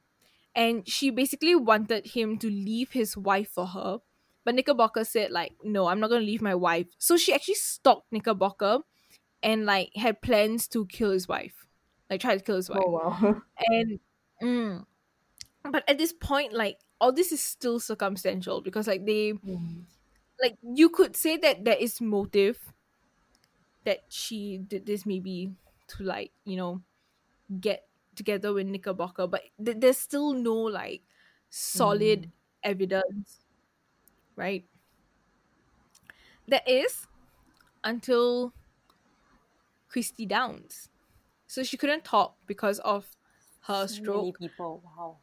[0.55, 3.99] and she basically wanted him to leave his wife for her.
[4.45, 6.87] But Knickerbocker said, like, no, I'm not gonna leave my wife.
[6.97, 8.81] So she actually stalked Knickerbocker
[9.43, 11.67] and like had plans to kill his wife.
[12.09, 13.41] Like try to kill his wife Oh wow.
[13.57, 13.99] and
[14.41, 14.85] mm,
[15.63, 19.85] but at this point like all this is still circumstantial because like they Mm.
[20.41, 22.73] like you could say that there is motive
[23.85, 25.53] that she did this maybe
[25.87, 26.81] to like you know
[27.59, 31.03] get together with Knickerbocker but th- there's still no like
[31.49, 32.31] solid
[32.63, 33.45] evidence
[34.35, 34.65] right
[36.47, 37.07] there is
[37.83, 38.53] until
[39.87, 40.89] Christie Downs
[41.47, 43.17] so she couldn't talk because of
[43.61, 44.81] her So many stroke people.
[44.83, 45.19] Wow.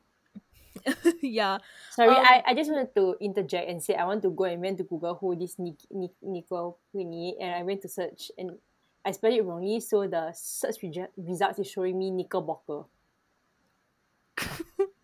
[1.22, 1.58] yeah
[1.90, 4.60] Sorry, Um, I, I just wanted to interject and say I want to go and
[4.60, 8.58] went to Google who this Nick, Nick, Nicole Queenie and I went to search and
[9.04, 10.76] I spelled it wrongly, so the search
[11.16, 12.84] results is showing me Knickerbocker.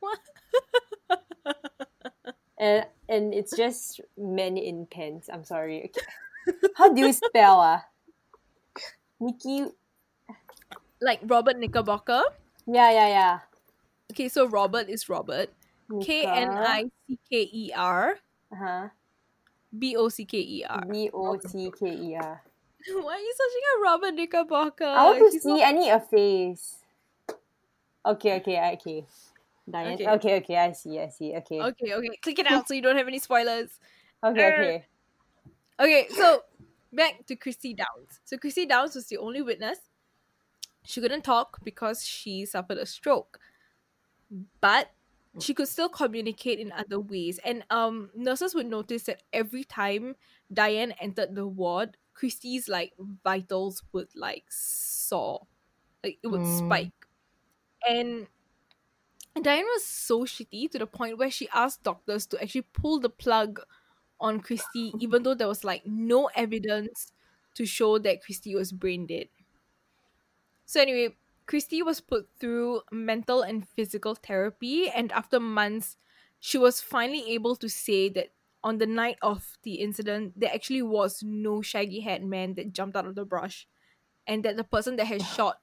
[0.00, 0.18] what
[2.58, 5.28] And and it's just men in pants.
[5.32, 5.92] I'm sorry.
[5.92, 6.00] Okay.
[6.76, 7.84] How do you spell ah?
[9.20, 9.66] Nikki
[11.00, 12.22] like Robert Knickerbocker
[12.66, 13.38] Yeah, yeah, yeah.
[14.12, 15.50] okay so Robert is Robert
[16.03, 18.18] K N I C K E R.
[18.53, 18.88] Uh-huh.
[19.77, 22.42] B O C K E R B O C K E R.
[22.88, 25.49] why are you searching at Robert Knickerbocker I want to He's see.
[25.49, 26.77] not- I need a face.
[28.05, 29.07] Okay, okay, okay.
[29.68, 29.94] Diane.
[29.94, 30.09] Okay.
[30.09, 30.57] Okay, okay.
[30.57, 31.01] I see.
[31.01, 31.35] I see.
[31.35, 31.61] Okay.
[31.61, 31.92] Okay.
[31.92, 33.81] okay okay click it out so you don't have any spoilers
[34.22, 34.55] okay, er.
[34.55, 34.85] Okay.
[35.79, 36.42] Okay, so
[36.92, 38.20] back to Christie Downs.
[38.25, 39.79] So Christie Downs was the only witness.
[40.85, 43.38] She couldn't talk because she suffered a stroke.
[44.61, 44.90] But
[45.40, 47.38] she could still communicate in other ways.
[47.44, 50.16] And um nurses would notice that every time
[50.53, 55.46] Diane entered the ward, Christie's like vitals would like soar.
[56.05, 56.46] Like it would Mm.
[56.46, 56.92] spike.
[57.88, 58.29] And
[59.40, 63.09] Diane was so shitty to the point where she asked doctors to actually pull the
[63.11, 63.61] plug
[64.20, 67.12] on Christie, even though there was like no evidence
[67.55, 69.29] to show that Christie was brain dead.
[70.64, 75.96] So anyway, Christie was put through mental and physical therapy, and after months,
[76.40, 78.30] she was finally able to say that
[78.64, 82.96] on the night of the incident, there actually was no shaggy haired man that jumped
[82.96, 83.68] out of the brush,
[84.26, 85.61] and that the person that had shot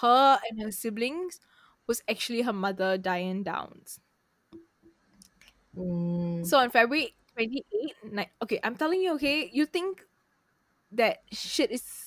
[0.00, 1.40] her and her siblings
[1.86, 4.00] was actually her mother, Diane Downs.
[5.76, 6.46] Mm.
[6.46, 10.02] So on February 28, ni- okay, I'm telling you, okay, you think
[10.92, 12.03] that shit is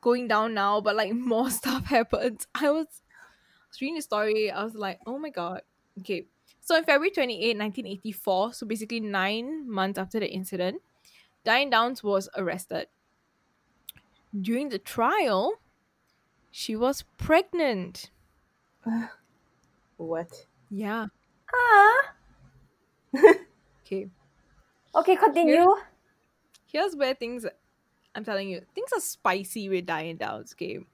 [0.00, 2.46] going down now, but like more stuff happens.
[2.54, 5.62] I was, I was reading the story, I was like, oh my god.
[6.00, 6.26] Okay,
[6.60, 10.82] so in February 28, 1984, so basically nine months after the incident,
[11.44, 12.88] Diane Downs was arrested.
[14.38, 15.54] During the trial,
[16.50, 18.10] she was pregnant.
[19.96, 20.46] What?
[20.70, 21.06] Yeah.
[21.54, 22.12] Ah.
[23.86, 24.08] Okay.
[24.96, 25.72] Okay, continue.
[26.66, 27.46] here's where things
[28.16, 30.88] I'm telling you, things are spicy with Diane Downs game.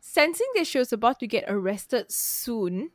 [0.00, 2.92] Sensing that she was about to get arrested soon,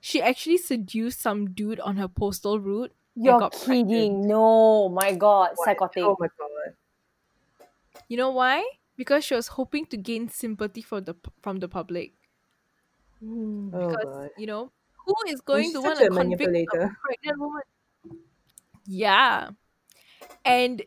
[0.00, 2.94] she actually seduced some dude on her postal route.
[3.14, 3.54] You're got
[3.88, 4.26] kidding.
[4.26, 4.26] pregnant.
[4.26, 5.66] No, my god, What?
[5.66, 6.02] psychotic.
[6.04, 6.76] Oh my god.
[8.08, 8.68] You know why?
[8.96, 12.14] Because she was hoping to gain sympathy from the from the public.
[13.22, 13.70] Mm.
[13.72, 14.30] Oh Because god.
[14.36, 14.72] you know
[15.06, 17.62] who is going She's to such want to convict a pregnant woman?
[18.86, 19.50] Yeah,
[20.44, 20.82] and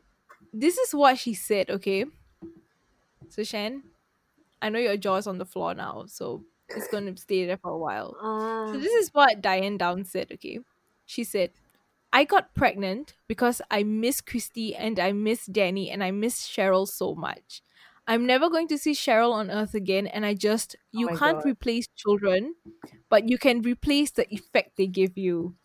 [0.54, 1.70] this is what she said.
[1.70, 2.06] Okay,
[3.30, 3.84] so Shan,
[4.62, 7.72] I know your jaw's on the floor now, so it's going to stay there for
[7.72, 8.16] a while.
[8.22, 8.72] Ah.
[8.72, 10.60] So this is what Diane Down said, okay?
[11.06, 11.52] She said,
[12.14, 16.88] I got pregnant because I miss Christie and I miss Danny and I miss Cheryl
[16.88, 17.62] so much.
[18.08, 21.38] I'm never going to see Cheryl on earth again and I just you my can't
[21.38, 21.46] God.
[21.46, 22.56] replace children,
[23.10, 25.56] but you can replace the effect they give you.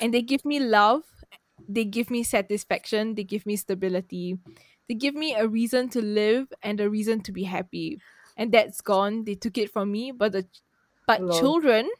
[0.00, 1.04] And they give me love,
[1.68, 4.38] they give me satisfaction, they give me stability.
[4.88, 8.00] They give me a reason to live and a reason to be happy.
[8.36, 9.24] And that's gone.
[9.24, 10.48] They took it from me, but the
[11.06, 11.30] but Lol.
[11.30, 11.90] children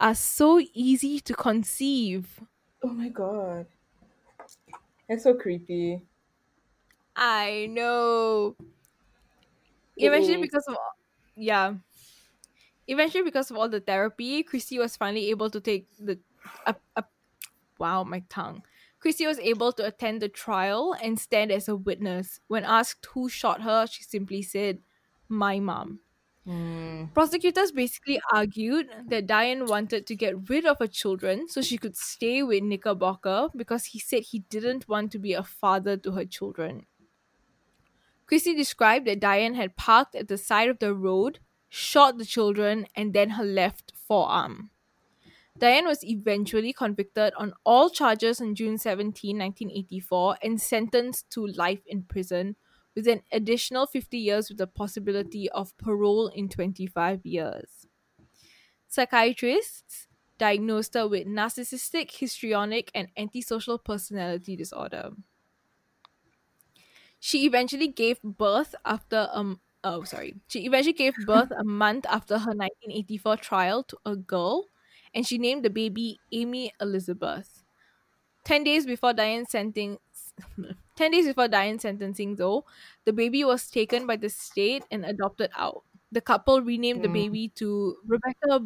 [0.00, 2.40] are so easy to conceive.
[2.84, 3.66] Oh my god.
[5.08, 6.02] That's so creepy.
[7.16, 8.56] I know.
[9.96, 10.48] It Eventually, is.
[10.48, 10.76] because of
[11.36, 11.74] yeah,
[12.86, 16.20] eventually because of all the therapy, Christie was finally able to take the
[16.66, 17.04] a, a
[17.78, 18.62] wow my tongue.
[19.00, 22.40] Christie was able to attend the trial and stand as a witness.
[22.48, 24.82] When asked who shot her, she simply said,
[25.28, 26.00] "My mom."
[26.46, 27.12] Mm.
[27.14, 31.96] Prosecutors basically argued that Diane wanted to get rid of her children so she could
[31.96, 36.24] stay with Knickerbocker because he said he didn't want to be a father to her
[36.26, 36.86] children.
[38.26, 42.86] Christie described that Diane had parked at the side of the road, shot the children,
[42.94, 44.70] and then her left forearm.
[45.58, 51.82] Diane was eventually convicted on all charges on June 17, 1984, and sentenced to life
[51.86, 52.54] in prison
[52.94, 57.88] with an additional 50 years with the possibility of parole in 25 years.
[58.88, 65.10] Psychiatrists diagnosed her with narcissistic, histrionic, and antisocial personality disorder.
[67.18, 70.40] She eventually gave birth after um oh sorry.
[70.46, 74.68] She eventually gave birth a month after her 1984 trial to a girl,
[75.14, 77.64] and she named the baby Amy Elizabeth.
[78.44, 79.98] Ten days before Diane's sentencing,
[80.96, 82.64] ten days before Diane's sentencing, though,
[83.04, 85.84] the baby was taken by the state and adopted out.
[86.12, 87.12] The couple renamed the Mm.
[87.12, 88.60] baby to Rebecca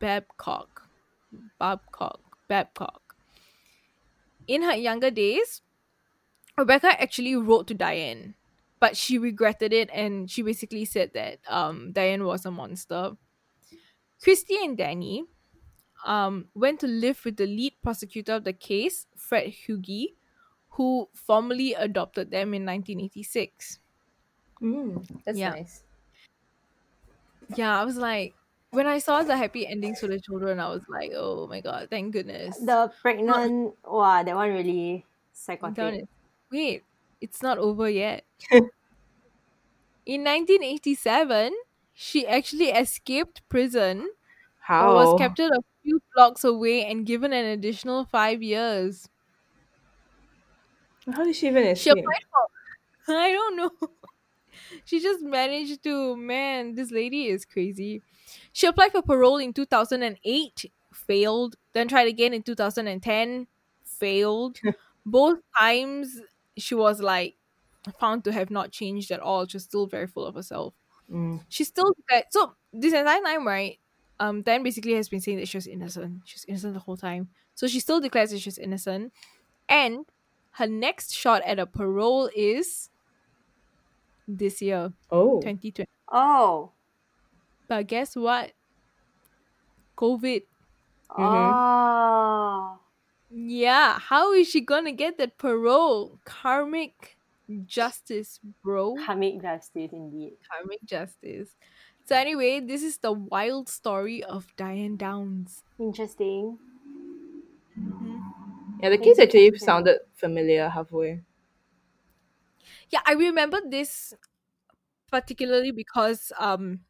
[0.00, 0.88] Babcock.
[1.58, 2.20] Babcock.
[2.46, 3.16] Babcock.
[4.46, 5.62] In her younger days,
[6.58, 8.34] Rebecca actually wrote to Diane,
[8.80, 13.16] but she regretted it and she basically said that um, Diane was a monster.
[14.22, 15.24] Christie and Danny
[16.04, 20.16] um, went to live with the lead prosecutor of the case, Fred Hugi,
[20.70, 23.80] who formally adopted them in 1986.
[24.62, 25.04] Mm.
[25.26, 25.54] That's Yeah.
[25.54, 25.84] nice.
[27.54, 28.34] Yeah, I was like,
[28.70, 31.88] when I saw the happy endings for the children, I was like, oh my god,
[31.90, 32.58] thank goodness.
[32.58, 35.98] The pregnant, wow, that one really psychotic.
[36.50, 36.84] Wait,
[37.20, 38.24] it's not over yet.
[40.04, 41.54] In 1987,
[41.94, 44.10] she actually escaped prison,
[44.60, 44.94] How?
[44.94, 45.52] was captured
[45.82, 49.08] few blocks away and given an additional five years.
[51.12, 51.90] How did she even She escape?
[51.90, 52.46] applied for.
[53.16, 53.70] I don't know.
[54.84, 56.16] she just managed to.
[56.16, 58.02] Man, this lady is crazy.
[58.52, 61.56] She applied for parole in 2008, failed.
[61.72, 63.48] Then tried again in 2010,
[63.84, 64.60] failed.
[65.06, 66.20] Both times
[66.56, 67.36] she was like
[68.00, 69.46] found to have not changed at all.
[69.46, 70.74] She's still very full of herself.
[71.10, 71.38] Mm.
[71.48, 71.94] She still.
[72.30, 73.78] So this entire time, right?
[74.22, 76.22] Um, Dan basically has been saying that she was innocent.
[76.24, 77.28] She's innocent the whole time.
[77.56, 79.12] So she still declares that she's innocent,
[79.68, 80.06] and
[80.52, 82.88] her next shot at a parole is
[84.28, 85.40] this year, Oh.
[85.40, 85.88] 2020.
[86.06, 86.70] Oh.
[87.66, 88.52] But guess what?
[89.96, 90.42] COVID.
[91.18, 92.78] Oh.
[93.34, 96.20] Yeah, how is she gonna get that parole?
[96.24, 97.16] Karmic
[97.66, 98.94] justice, bro.
[99.04, 100.34] Karmic justice indeed.
[100.48, 101.56] Karmic justice.
[102.04, 105.64] So anyway, this is the wild story of Diane Downs.
[105.78, 106.58] Interesting.
[108.80, 111.22] Yeah, the case actually sounded familiar halfway.
[112.90, 114.14] Yeah, I remember this
[115.10, 116.84] particularly because um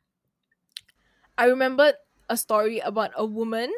[1.36, 1.96] I remembered
[2.28, 3.72] a story about a woman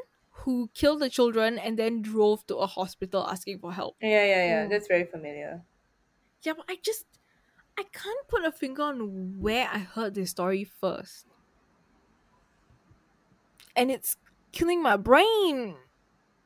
[0.44, 3.96] who killed the children and then drove to a hospital asking for help.
[4.00, 4.66] Yeah, yeah, yeah.
[4.66, 4.68] Mm.
[4.68, 5.64] That's very familiar.
[6.42, 7.06] Yeah, but I just
[7.78, 11.26] I can't put a finger on where I heard this story first.
[13.76, 14.16] And it's
[14.52, 15.76] killing my brain.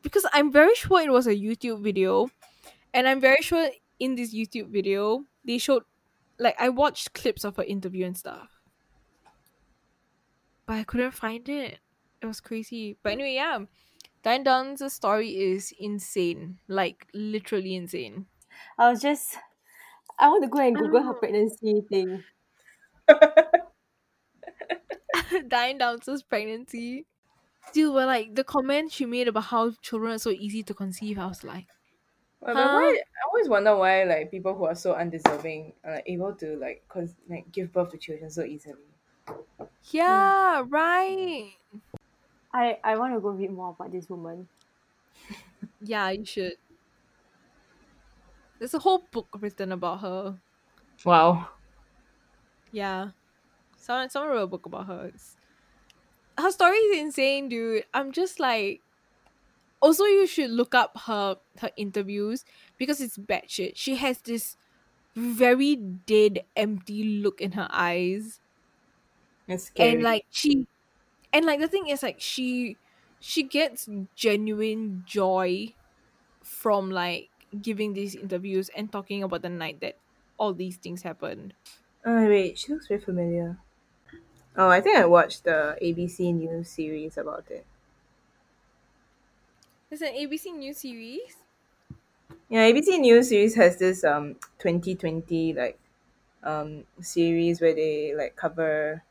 [0.02, 2.30] Because I'm very sure it was a YouTube video.
[2.94, 3.68] And I'm very sure
[3.98, 5.82] in this YouTube video they showed
[6.38, 8.60] like I watched clips of her interview and stuff.
[10.66, 11.78] But I couldn't find it.
[12.22, 12.96] It was crazy.
[13.02, 13.58] But anyway, yeah.
[14.22, 16.58] Diane Downs' story is insane.
[16.68, 18.26] Like literally insane.
[18.78, 19.36] I was just
[20.18, 21.12] I want to go and Google her ah.
[21.14, 22.24] pregnancy thing.
[25.48, 27.06] Diane Downs' pregnancy.
[27.72, 31.18] Dude, but like the comment she made about how children are so easy to conceive,
[31.18, 31.68] I was like,
[32.40, 32.68] Well, Huh?
[32.74, 36.56] why, I always wonder why like people who are so undeserving are like, able to
[36.56, 38.88] like cause like give birth to children so easily.
[39.90, 40.70] yeah, hmm.
[40.70, 41.52] right.
[42.52, 44.48] I, I want to go read more about this woman.
[45.80, 46.56] Yeah, you should.
[48.58, 50.40] There's a whole book written about her.
[51.04, 51.48] Wow.
[52.70, 53.10] Yeah.
[53.76, 55.06] Someone someone wrote a book about her.
[55.08, 55.36] It's-
[56.38, 57.84] her story is insane, dude.
[57.92, 58.82] I'm just like
[59.80, 62.44] also you should look up her her interviews
[62.78, 63.76] because it's bad shit.
[63.76, 64.56] She has this
[65.16, 68.40] very dead, empty look in her eyes.
[69.48, 69.96] It's scary.
[69.96, 70.66] and like she
[71.32, 72.78] and like the thing is like she
[73.20, 75.74] she gets genuine joy
[76.42, 77.30] from like
[77.62, 80.00] giving these interviews and talking about the night that
[80.38, 81.54] all these things happened
[82.04, 83.58] Oh wait, she looks very familiar.
[84.56, 87.66] Oh, I think I watched the ABC News series about it.
[89.90, 91.36] there's an abc news series
[92.48, 95.78] Yeah, ABC News series has this um 2020 like
[96.42, 99.04] um series where they like cover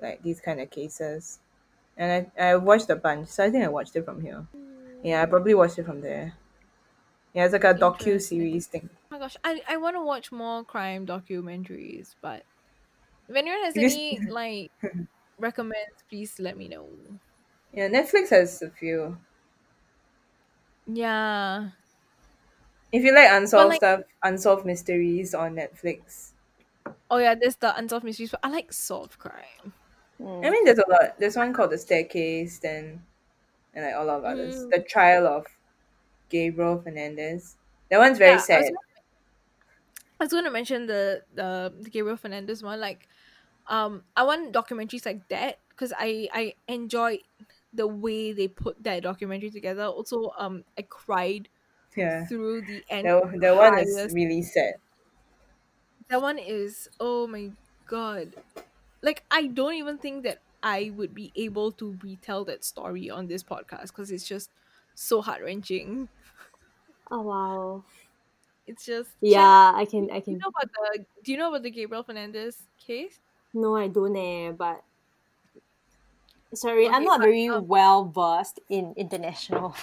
[0.00, 1.40] like these kind of cases.
[1.96, 4.46] And I, I watched a bunch, so I think I watched it from here.
[5.02, 6.34] Yeah, I probably watched it from there.
[7.36, 8.88] Yeah, it's like a docu series thing.
[8.90, 12.42] oh my gosh i, I want to watch more crime documentaries but
[13.28, 14.72] if anyone has Because- any like
[15.38, 16.88] recommends please let me know
[17.76, 19.18] Yeah, Netflix has a few.
[20.86, 21.68] yeah
[22.92, 26.32] If you like unsolved like- stuff, unsolved mysteries on Netflix.
[27.10, 29.72] oh yeah there's the unsolved mysteries but i like solved crime
[30.18, 30.46] Mm.
[30.46, 31.20] I mean, there's a lot.
[31.20, 33.02] There's one called The Staircase, then,
[33.74, 34.64] and like all of others.
[34.64, 34.70] Mm.
[34.70, 35.44] The Trial of
[36.28, 37.56] Gabriel Fernandez.
[37.90, 38.60] That one's very Yeah, I sad.
[38.60, 38.70] was
[40.20, 42.80] I was going to mention the, the the Gabriel Fernandez one.
[42.80, 43.08] Like,
[43.66, 47.20] um, I want documentaries like that because I I enjoy
[47.72, 49.84] the way they put that documentary together.
[49.84, 51.48] Also, um, I cried
[51.96, 52.28] Yeah.
[52.28, 53.12] through the end.
[53.12, 54.74] That, that one is highest- really sad.
[56.08, 57.52] That one is oh my
[57.86, 58.34] god,
[59.02, 63.26] like I don't even think that I would be able to retell that story on
[63.28, 64.50] this podcast because it's just
[64.94, 66.08] so heart wrenching.
[67.10, 67.84] Oh wow.
[68.66, 71.48] It's just Yeah, I can I can Do you know about the Do you know
[71.50, 73.20] about the Gabriel Fernandez case?
[73.60, 74.84] no I don't eh, but
[76.54, 79.74] sorry, I'm not but, very um, well versed in international.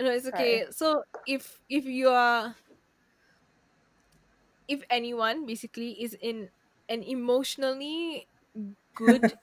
[0.00, 0.66] No, it's okay.
[0.70, 2.56] So if if you are
[4.68, 6.50] if anyone basically is in
[6.88, 8.28] an emotionally
[8.94, 9.34] good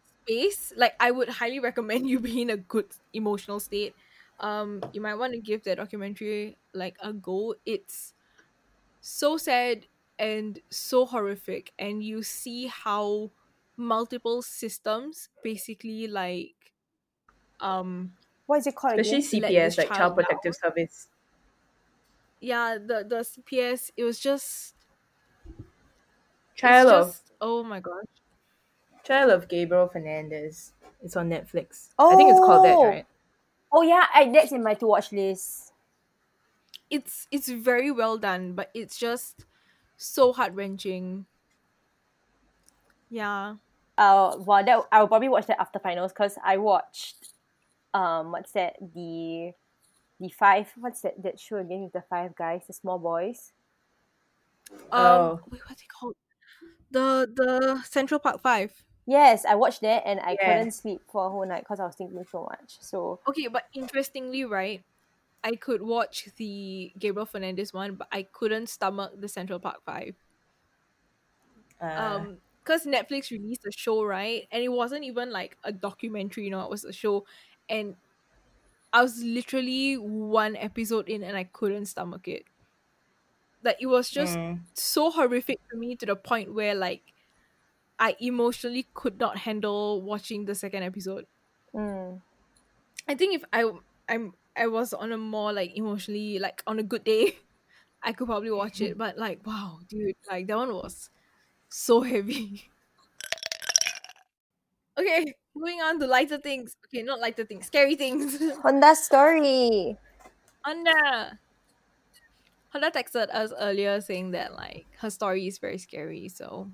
[0.26, 3.94] space, like I would highly recommend you be in a good emotional state.
[4.42, 7.56] Um, you might want to give that documentary like a go.
[7.66, 8.14] It's
[9.00, 9.86] so sad
[10.18, 13.32] and so horrific, and you see how
[13.76, 16.74] multiple systems basically like
[17.60, 18.14] um
[18.46, 19.22] What is it called Especially again?
[19.22, 20.28] CPS, like child Child down.
[20.28, 21.08] Protective Service.
[22.40, 24.74] yeah the the cps it was just
[26.54, 28.04] child of just, oh my gosh
[29.04, 30.72] child of Gabriel Fernandez.
[31.02, 31.90] It's on Netflix.
[32.10, 32.82] I think it's called that, Oh.
[32.82, 33.06] right?
[33.72, 35.72] Oh yeah, I, that's in my to watch list.
[36.90, 39.44] it's it's very well done but it's just
[39.96, 41.26] so heart-wrenching
[43.10, 43.56] yeah
[43.98, 47.34] Uh, well, that I'll probably watch that after finals because I watched,
[47.94, 49.52] um, what's that the
[50.20, 50.72] the five.
[50.76, 53.52] What's that that show again with the five guys, the small boys?
[54.90, 55.40] Um, Oh.
[55.50, 56.14] wait, what's it called?
[56.90, 58.84] The the Central Park Five.
[59.06, 60.44] Yes, I watched that and I Yeah.
[60.44, 62.78] couldn't sleep for a whole night because I was thinking so much.
[62.80, 64.84] So Okay, but interestingly, right,
[65.44, 70.16] I could watch the Gabriel Fernandez one, but I couldn't stomach the Central Park Five.
[71.80, 76.44] Uh, Um, because Netflix released a show, right, and it wasn't even like a documentary,
[76.44, 77.26] you know, it was a show,
[77.68, 77.96] and
[78.92, 82.46] I was literally one episode in, and I couldn't stomach it.
[83.62, 87.11] Like it was just mm, so horrific to me to the point where like
[87.98, 91.26] I emotionally could not handle watching the second episode.
[91.74, 92.22] mm,
[93.08, 93.70] I think if I
[94.08, 97.38] I'm I was on a more like emotionally like on a good day,
[98.02, 98.98] I could probably watch it.
[98.98, 101.10] But like wow, dude, like that one was
[101.70, 102.70] so heavy.
[104.98, 106.76] okay, moving on to lighter things.
[106.86, 108.38] Okay, not lighter things, scary things.
[108.62, 109.96] Honda story.
[110.64, 111.38] Honda.
[112.70, 116.28] Honda texted us earlier saying that like her story is very scary.
[116.28, 116.72] So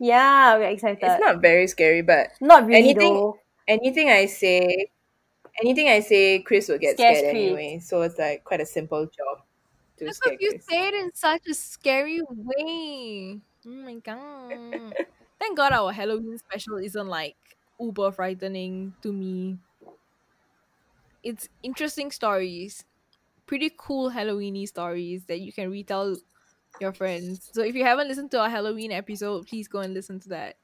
[0.00, 0.98] Yeah, we're excited.
[1.02, 3.38] it's not very scary, but Not really anything- though.
[3.68, 4.88] anything I say,
[5.62, 7.44] anything I say, Chris will get Scares scared Chris.
[7.44, 7.78] anyway.
[7.84, 9.44] So it's like quite a simple job
[9.98, 10.64] to because scare you Chris.
[10.66, 13.38] say it in such a scary way.
[13.66, 14.96] Oh my god!
[15.38, 17.36] Thank God our Halloween special isn't like
[17.78, 19.58] uber frightening to me.
[21.22, 22.84] It's interesting stories,
[23.46, 26.16] pretty cool Halloweeny stories that you can retell
[26.80, 27.50] your friends.
[27.52, 30.56] So if you haven't listened to our Halloween episode, please go and listen to that.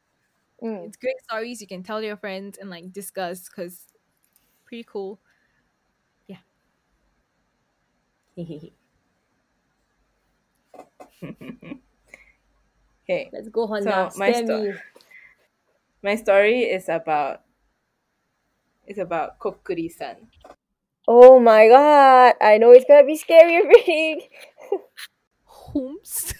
[0.62, 0.86] Mm.
[0.86, 3.86] It's great stories you can tell your friends and like discuss because
[4.64, 5.20] pretty cool.
[6.26, 6.38] Yeah.
[13.04, 14.10] okay, Let's go Honda.
[14.12, 14.72] So, my Scare sto-
[16.02, 17.42] my story is about
[18.86, 20.28] is about Kokuri-san.
[21.08, 22.34] Oh my god.
[22.40, 24.28] I know it's gonna be scary already.
[25.72, 26.34] Whomst?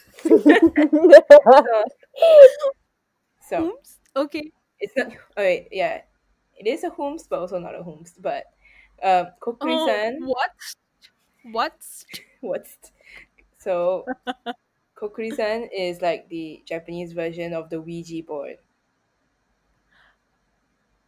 [3.40, 3.98] So Whomst?
[4.16, 4.52] Okay.
[4.80, 5.12] it's not.
[5.36, 6.02] Oh wait, yeah,
[6.58, 8.14] it is a homes, but also not a homes.
[8.18, 8.44] But
[9.02, 10.18] um, Kokuri-san.
[10.22, 10.50] Oh, what?
[11.44, 11.80] What?
[12.40, 12.76] What's
[13.58, 14.04] so
[14.96, 18.58] Kokuri-san is like the Japanese version of the Ouija board.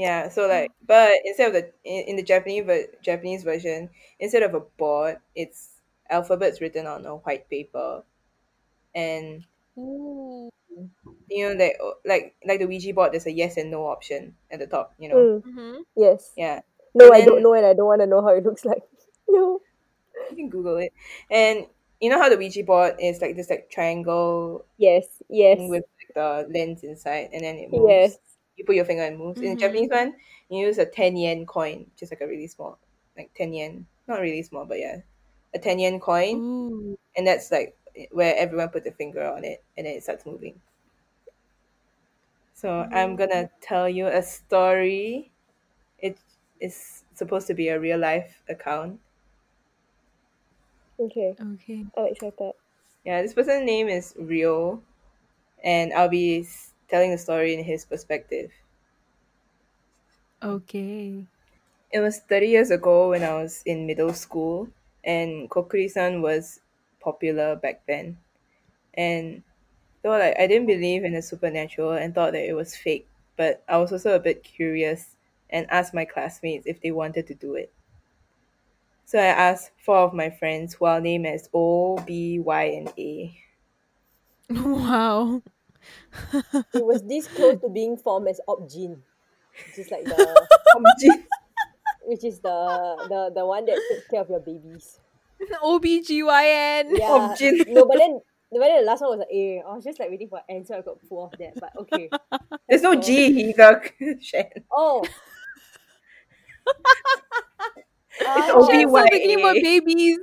[0.00, 4.42] Yeah, so like, but instead of the in, in the Japanese ver- Japanese version, instead
[4.42, 5.76] of a board, it's
[6.08, 8.02] alphabets written on a white paper,
[8.94, 9.44] and
[9.78, 10.48] Ooh.
[11.28, 14.58] you know like like like the Ouija board, there's a yes and no option at
[14.60, 14.94] the top.
[14.98, 15.76] You know, Mm, Mm-hmm.
[15.96, 16.32] yes.
[16.36, 16.60] yeah,
[16.94, 18.82] No, And I don't know and I don't want to know how it looks like.
[19.28, 19.60] No.
[20.30, 20.92] you can Google it,
[21.30, 21.66] and
[22.00, 25.58] you know how the Ouija board is like this like triangle Yes, yes.
[25.60, 27.86] with like, the lens inside, and then it moves.
[27.88, 28.18] Yes.
[28.60, 29.40] You put your finger and it moves.
[29.40, 29.56] In the.
[29.56, 30.16] Japanese one,
[30.50, 32.78] you use a ten yen coin, just like a really small,
[33.16, 35.00] like ten yen, not really small, but yeah,
[35.54, 36.42] a ten yen coin.
[36.42, 36.98] Ooh.
[37.16, 37.76] and that's like
[38.12, 40.60] where everyone put their finger on it and then it starts moving
[42.54, 45.32] so i'm gonna tell you a story
[46.00, 46.18] it
[46.60, 49.00] is supposed to be a real life account
[51.00, 51.36] Okay.
[51.40, 51.86] Okay.
[51.96, 52.52] I'm excited.
[53.04, 54.82] yeah this person's name is rio
[55.64, 58.52] and i'll be s- telling the story in his perspective
[60.42, 61.26] Okay.
[61.92, 64.68] it was 30 years ago when i was in middle school
[65.04, 66.60] and kokuri-san was
[67.00, 68.18] popular back then
[68.94, 69.42] and
[70.02, 73.64] though like I didn't believe in the supernatural and thought that it was fake, but
[73.68, 75.16] I was also a bit curious
[75.50, 77.72] and asked my classmates if they wanted to do it.
[79.04, 82.88] So I asked four of my friends who I'll name as O, B, Y, and
[82.96, 83.38] A.
[84.50, 85.42] Wow.
[86.74, 88.98] It was this close to being formed as Opgene.
[89.66, 90.46] Which is like the
[92.04, 94.98] which is the the the one that takes care of your babies.
[95.62, 96.98] OBGYN.
[96.98, 97.08] Yeah.
[97.08, 97.66] Opgene.
[97.68, 98.20] No, but then
[98.50, 99.62] but then the last one was like A.
[99.66, 101.54] I was just like waiting for an so I got full of that.
[101.58, 102.10] But okay.
[102.68, 104.50] There's no G, Higak, Shen.
[104.70, 105.04] Oh.
[108.22, 108.90] It's oh, Shen's OBY.
[108.90, 110.18] still thinking about babies.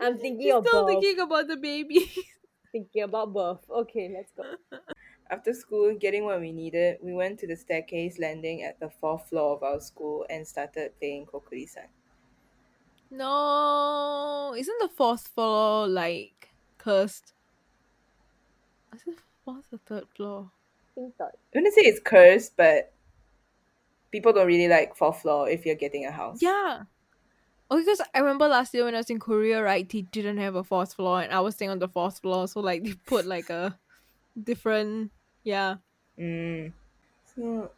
[0.00, 1.02] I'm thinking He's of still birth.
[1.02, 2.10] thinking about the baby.
[2.72, 3.64] Thinking about birth.
[3.68, 4.44] Okay, let's go.
[5.30, 9.28] After school, getting what we needed, we went to the staircase landing at the fourth
[9.28, 11.86] floor of our school and started playing Kokuri-san.
[13.10, 17.32] no, isn't the fourth floor like cursed?
[18.94, 20.50] Is it fourth or third floor?
[20.94, 21.34] Think thought.
[21.34, 22.92] I wouldn't say it's cursed, but
[24.10, 26.42] people don't really like fourth floor if you're getting a house.
[26.42, 26.82] Yeah.
[27.70, 29.88] Oh, because I remember last year when I was in Korea, right?
[29.88, 32.60] They didn't have a fourth floor, and I was staying on the fourth floor, so
[32.60, 33.78] like they put like a
[34.42, 35.12] different,
[35.44, 35.76] yeah.
[36.18, 36.72] Mm.
[37.36, 37.70] So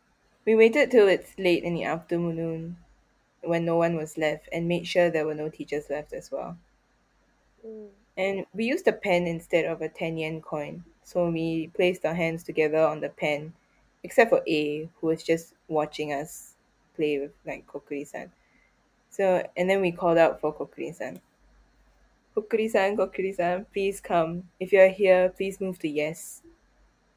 [0.47, 2.77] we waited till it's late in the afternoon
[3.43, 6.57] when no one was left and made sure there were no teachers left as well.
[7.67, 7.89] Mm.
[8.17, 10.85] And we used a pen instead of a 10 yen coin.
[11.05, 13.53] So we placed our hands together on the pen,
[14.03, 16.55] except for A, who was just watching us
[16.95, 18.31] play with like Kokuri-san.
[19.13, 21.21] So, and then we called out for Kokuri-san.
[22.35, 24.45] Kokuri-san, Kokuri-san, please come.
[24.59, 26.41] If you're here, please move to yes.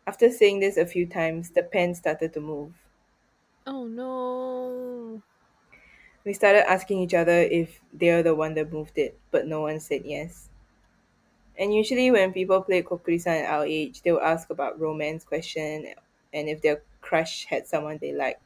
[0.05, 2.73] After saying this a few times, the pen started to move.
[3.65, 5.21] Oh no.
[6.25, 9.79] We started asking each other if they're the one that moved it, but no one
[9.79, 10.49] said yes.
[11.57, 15.93] And usually when people play Kokuri-san at our age, they'll ask about romance question
[16.33, 18.41] and if their crush had someone they liked.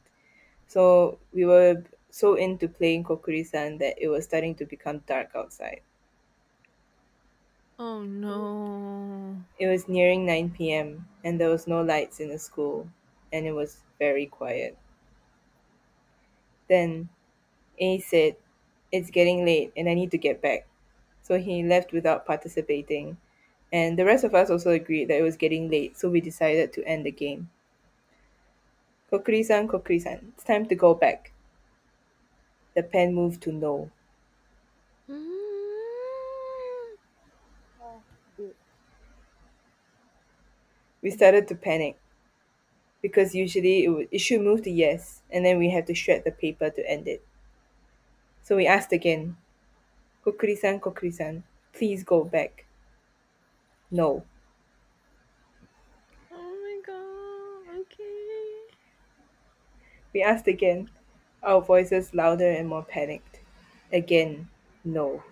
[0.68, 5.82] So we were so into playing Kokuri-san that it was starting to become dark outside.
[7.80, 9.42] Oh no.
[9.60, 11.06] It was nearing 9 p.m.
[11.22, 12.90] and there was no lights in the school
[13.32, 14.76] and it was very quiet.
[16.68, 17.10] Then
[17.78, 18.36] A said,
[18.92, 20.68] It's getting late and I need to get back.
[21.22, 23.18] So he left without participating.
[23.72, 26.72] And the rest of us also agreed that it was getting late, so we decided
[26.74, 27.50] to end the game.
[29.10, 31.32] Kokuri-san, Kokuri-san, it's time to go back.
[32.74, 33.90] The pen moved to no.
[35.08, 35.16] Mm.
[41.02, 41.98] We started to panic
[43.02, 46.24] because usually it would it should move to yes, and then we have to shred
[46.24, 47.22] the paper to end it.
[48.42, 49.36] So we asked again,
[50.24, 52.66] Kokuri-san, Kokuri-san, please go back.
[53.90, 54.24] No.
[56.32, 57.80] Oh my god.
[57.80, 58.76] Okay.
[60.12, 60.90] We asked again,
[61.42, 63.40] our voices louder and more panicked.
[63.92, 64.48] Again,
[64.84, 65.22] no.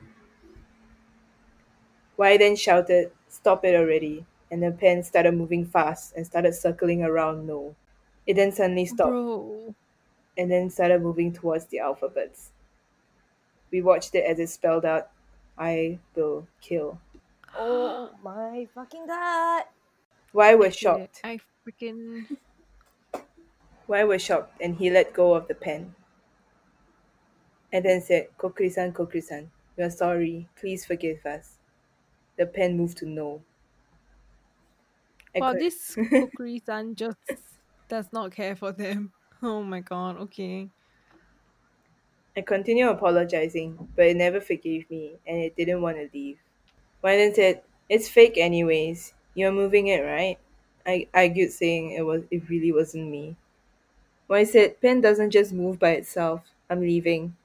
[2.17, 7.03] Y then shouted, Stop it already, and the pen started moving fast and started circling
[7.03, 7.75] around no.
[8.27, 9.75] It then suddenly stopped Bro.
[10.37, 12.51] and then started moving towards the alphabets.
[13.71, 15.11] We watched it as it spelled out,
[15.59, 16.99] I will kill.
[17.57, 19.65] Oh my fucking god.
[20.33, 21.21] Why was Get shocked.
[21.25, 22.37] I freaking
[23.87, 25.95] Y was shocked and he let go of the pen.
[27.73, 30.49] And then said, Kokuri-san, Kokuri-san, we are sorry.
[30.57, 31.59] Please forgive us.
[32.37, 33.43] The pen moved to no.
[35.35, 37.19] I Wow, con- this Kokuri-san just
[37.89, 39.15] does not care for them.
[39.41, 40.73] Oh my god, okay.
[42.37, 46.39] I continued apologizing, but it never forgave me and it didn't want to leave.
[47.03, 49.15] Then said, It's fake anyways.
[49.35, 50.39] You're moving it, right?
[50.87, 53.37] I argued saying it was it really wasn't me.
[54.29, 56.45] Y said, Pen doesn't just move by itself.
[56.71, 57.37] I'm leaving.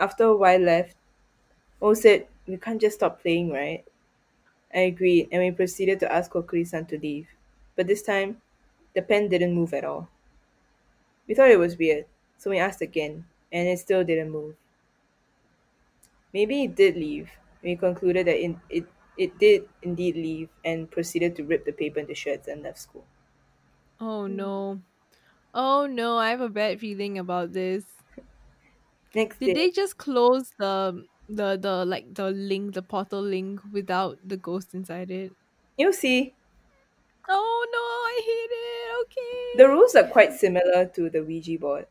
[0.00, 0.96] After a while left,
[1.82, 3.84] O said, We can't just stop playing, right?
[4.74, 7.28] I agreed and we proceeded to ask Kokuri-san to leave.
[7.76, 8.42] But this time,
[8.94, 10.08] the pen didn't move at all.
[11.26, 12.04] We thought it was weird,
[12.36, 14.56] so we asked again, and it still didn't move.
[16.32, 17.30] Maybe it did leave.
[17.62, 18.86] We concluded that it, it,
[19.16, 23.06] it did indeed leave and proceeded to rip the paper into shreds and left school.
[24.00, 24.26] Oh Mm.
[24.26, 24.82] no.
[25.54, 27.99] Oh no, I have a bad feeling about this.
[29.14, 33.60] Next Did day, they just close the the the like the link, the portal link
[33.72, 35.32] without the ghost inside it?
[35.76, 36.34] you'll see,
[37.28, 39.06] Oh no, I hate it.
[39.06, 39.58] Okay.
[39.58, 41.86] the rules are quite similar to the Ouija board.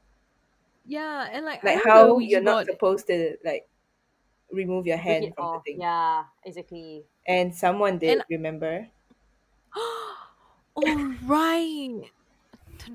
[0.86, 2.68] yeah, and like, Like I know the how you're not board.
[2.68, 3.68] supposed to like
[4.52, 5.64] remove your hand from off.
[5.66, 5.82] the thing.
[5.82, 7.06] Yeah, exactly.
[7.28, 8.88] And someone did, And- remember?
[10.76, 12.12] oh right.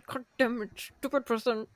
[0.06, 1.66] God damn it, stupid person.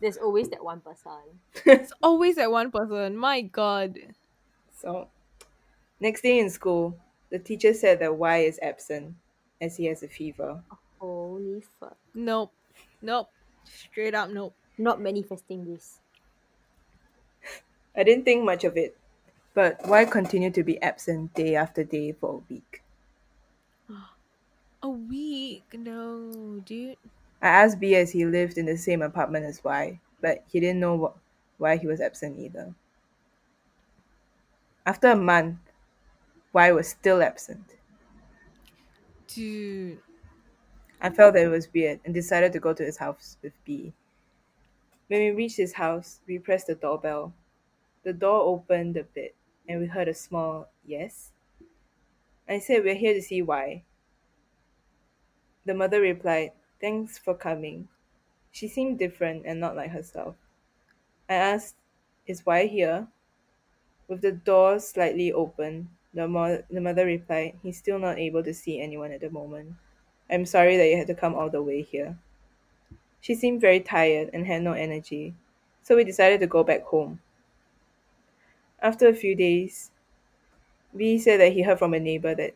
[0.00, 1.40] There's always that one person.
[1.66, 3.16] It's always that one person.
[3.16, 3.98] My God.
[4.70, 5.08] So,
[6.00, 6.96] next day in school,
[7.30, 9.14] the teacher said that Y is absent
[9.60, 10.62] as he has a fever.
[11.00, 11.96] Holy fuck.
[12.14, 12.52] Nope.
[13.02, 13.28] Nope.
[13.64, 14.54] Straight up nope.
[14.78, 15.98] Not manifesting this.
[17.96, 18.96] I didn't think much of it,
[19.54, 22.82] but Y continued to be absent day after day for a week.
[24.80, 25.64] A week?
[25.74, 26.96] No, dude.
[27.42, 30.78] I asked B as he lived in the same apartment as Y, but he didn't
[30.80, 30.96] know
[31.58, 32.74] wh- why he was absent either.
[34.84, 35.60] After a month,
[36.52, 37.76] Y was still absent.
[39.28, 40.00] Dude.
[41.00, 43.94] I felt that it was weird and decided to go to his house with B.
[45.08, 47.34] When we reached his house, we pressed the doorbell.
[48.04, 49.36] The door opened a bit
[49.68, 51.32] and we heard a small yes.
[52.48, 53.84] I said, We're here to see Y.
[55.66, 56.50] The mother replied,
[56.80, 57.88] Thanks for coming.
[58.52, 60.36] She seemed different and not like herself.
[61.28, 61.76] I asked,
[62.26, 63.08] Is Y here?
[64.08, 68.52] With the door slightly open, the, mo- the mother replied, He's still not able to
[68.52, 69.74] see anyone at the moment.
[70.28, 72.18] I'm sorry that you had to come all the way here.
[73.20, 75.36] She seemed very tired and had no energy,
[75.84, 77.20] So we decided to go back home.
[78.82, 79.92] After a few days,
[80.94, 82.54] B said that he heard from a neighbor that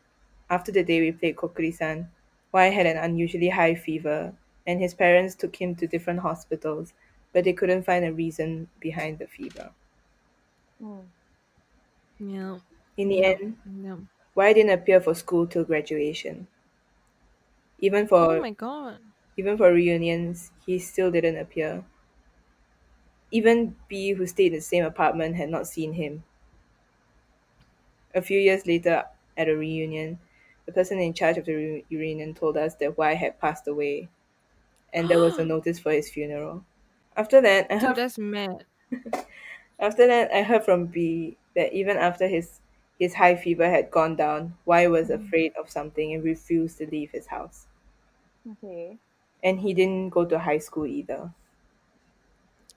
[0.50, 2.10] after the day we played Kokuri-san,
[2.52, 4.36] Y had an unusually high fever,
[4.66, 6.94] and his parents took him to different hospitals,
[7.32, 9.74] but they couldn't find a reason behind the fever.
[10.80, 11.12] Mm.
[12.18, 12.60] Yeah.
[12.96, 13.98] In the end, Yeah.
[14.34, 16.48] Y didn't appear for school till graduation.
[17.80, 19.02] Even for Oh my god.
[19.36, 21.84] even for reunions, he still didn't appear.
[23.32, 26.22] Even B, who stayed in the same apartment, had not seen him.
[28.14, 29.04] A few years later,
[29.36, 30.18] at a reunion,
[30.66, 34.08] the person in charge of the re- reunion told us that Y had passed away,
[34.92, 36.64] and there was a notice for his funeral.
[37.16, 38.64] After that, I Dude, heard, that's mad.
[39.78, 42.60] after that, I heard from B that even after his
[42.98, 45.26] his high fever had gone down, Y was mm-hmm.
[45.26, 47.66] afraid of something and refused to leave his house.
[48.48, 48.98] Okay.
[49.42, 51.32] And he didn't go to high school either.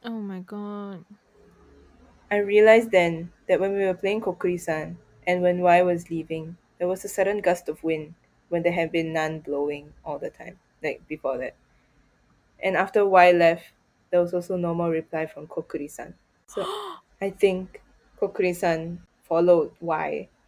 [0.03, 1.05] Oh my god.
[2.31, 6.87] I realized then that when we were playing Kokuri-san and when Y was leaving, there
[6.87, 8.13] was a sudden gust of wind
[8.49, 11.55] when there had been none blowing all the time, like before that.
[12.61, 13.71] And after Y left,
[14.09, 16.15] there was also no more reply from Kokuri-san.
[16.47, 16.65] So
[17.21, 17.81] I think
[18.19, 20.29] Kokuri-san followed Y.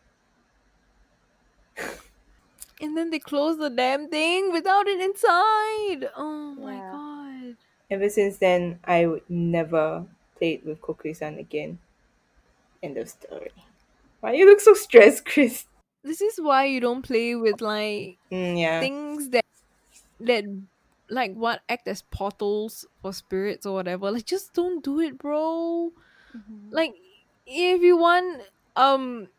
[2.82, 6.10] And then they closed the damn thing without it inside.
[6.16, 6.82] Oh my Yeah.
[6.82, 7.58] god.
[7.90, 10.06] Ever since then, I would never
[10.38, 11.80] played with Kokuri-san again.
[12.82, 13.52] End of story.
[14.22, 15.66] Why you look so stressed, Chris?
[16.04, 18.88] This is why you don't play with like Mm, yeah.
[18.88, 19.46] things that
[20.20, 20.46] that
[21.10, 24.12] like what act as portals for spirits or whatever.
[24.12, 25.92] Like just don't do it, bro.
[26.34, 26.72] Mhm.
[26.72, 26.94] Like
[27.46, 28.44] if you want
[28.76, 29.30] um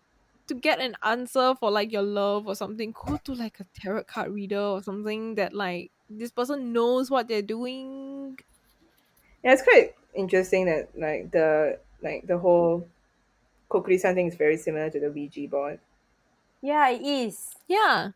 [0.48, 4.04] to get an answer for like your love or something, go to like a tarot
[4.04, 8.38] card reader or something that like this person knows what they're doing.
[9.42, 12.88] Yeah, it's quite interesting that like the like the whole
[13.70, 15.80] Kokuri-san thing is very similar to the Ouija board.
[16.60, 17.54] Yeah, it is.
[17.66, 18.10] Yeah.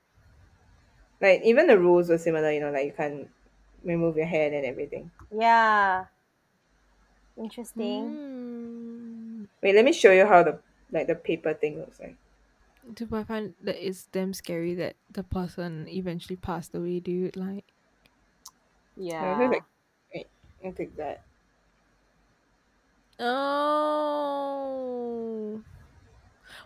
[1.20, 3.28] Like even the rules were similar, you know, like you can't
[3.84, 5.10] remove your hand and everything.
[5.34, 6.06] Yeah.
[7.36, 8.10] Interesting.
[8.10, 9.48] Mm.
[9.62, 10.58] Wait, let me show you how the
[10.90, 12.16] like the paper thing looks like.
[12.94, 17.36] Dude, I find that it's damn scary that the person eventually passed away, dude.
[17.36, 17.64] Like,
[18.96, 19.38] Yeah.
[19.38, 19.62] feel like-
[20.12, 20.26] Wait,
[20.64, 21.22] I'll take that.
[23.92, 25.62] oh,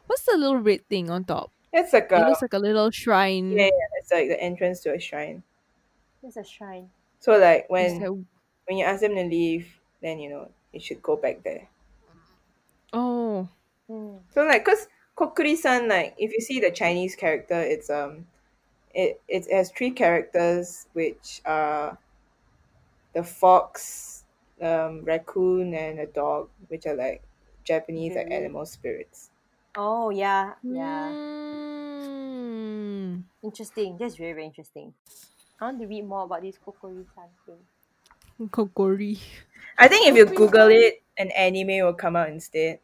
[0.06, 1.52] what's the little red thing on top?
[1.76, 2.16] It's like a.
[2.16, 3.52] It a looks like a little shrine.
[3.52, 5.42] yeah, yeah, it's like the entrance to a shrine.
[6.22, 6.90] It's a shrine.
[7.20, 8.26] So like when like-
[8.66, 9.68] when you ask them to leave,
[10.02, 11.68] then you know you should go back there.
[12.92, 13.48] oh,
[13.88, 14.18] Mm.
[14.34, 18.26] So like, cause Kokuri-san, like if you see the Chinese character, it's um,
[18.94, 21.96] it it has three characters which are
[23.14, 24.24] the fox,
[24.60, 27.22] um, raccoon, and a dog, which are like
[27.64, 29.30] Japanese like animal spirits.
[29.76, 31.10] Oh yeah, yeah.
[31.12, 33.22] Mm.
[33.42, 33.96] Interesting.
[33.98, 34.94] That's very very interesting.
[35.60, 38.48] I want to read more about this Kokori-san thing.
[38.48, 39.18] Kokori.
[39.78, 42.80] I think if you Google it, an anime will come out instead.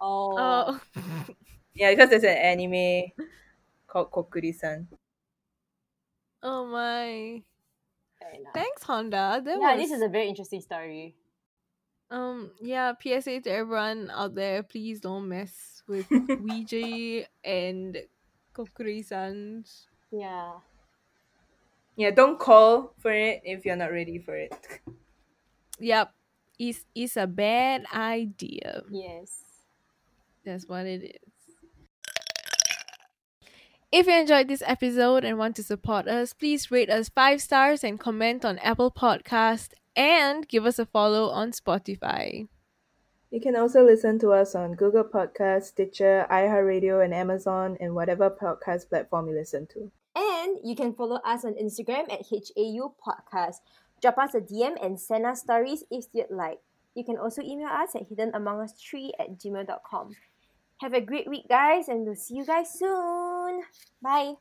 [0.00, 0.34] Oh.
[0.36, 0.80] Oh,
[1.74, 3.12] Yeah, because there's an anime
[3.86, 4.88] called Kokuri-san.
[6.42, 7.42] oh my.
[8.54, 9.40] Thanks, Honda.
[9.44, 11.14] That yeah, was this is a very interesting story.
[12.10, 12.92] um yeah.
[13.00, 17.98] PSA to everyone out there: please don't mess with Ouija and
[18.54, 19.64] Kokori-san.
[20.10, 20.52] Yeah.
[21.96, 24.54] Yeah, don't call for it if you're not ready for it.
[25.78, 26.10] Yep,
[26.58, 28.82] it's it's a bad idea.
[28.90, 29.42] Yes.
[30.42, 31.36] That's what it is.
[33.92, 37.84] If you enjoyed this episode and want to support us, please rate us five stars
[37.84, 42.48] and comment on Apple Podcast and give us a follow on Spotify.
[43.30, 48.30] You can also listen to us on Google Podcasts, Stitcher, iHeartRadio, and Amazon, and whatever
[48.30, 49.90] podcast platform you listen to.
[50.14, 53.56] And you can follow us on Instagram at HAU Podcast.
[54.00, 56.60] Drop us a DM and send us stories if you'd like.
[56.94, 60.12] You can also email us at hiddenamongus3 at gmail.com.
[60.80, 63.62] Have a great week, guys, and we'll see you guys soon.
[64.00, 64.34] Bye.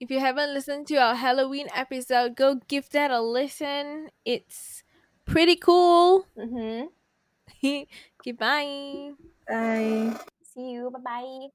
[0.00, 4.08] If you haven't listened to our Halloween episode, go give that a listen.
[4.24, 4.82] It's
[5.26, 6.26] pretty cool.
[6.36, 6.86] Mm-hmm.
[8.24, 9.12] Goodbye.
[9.48, 10.16] Bye.
[10.42, 10.90] See you.
[10.90, 11.48] Bye bye.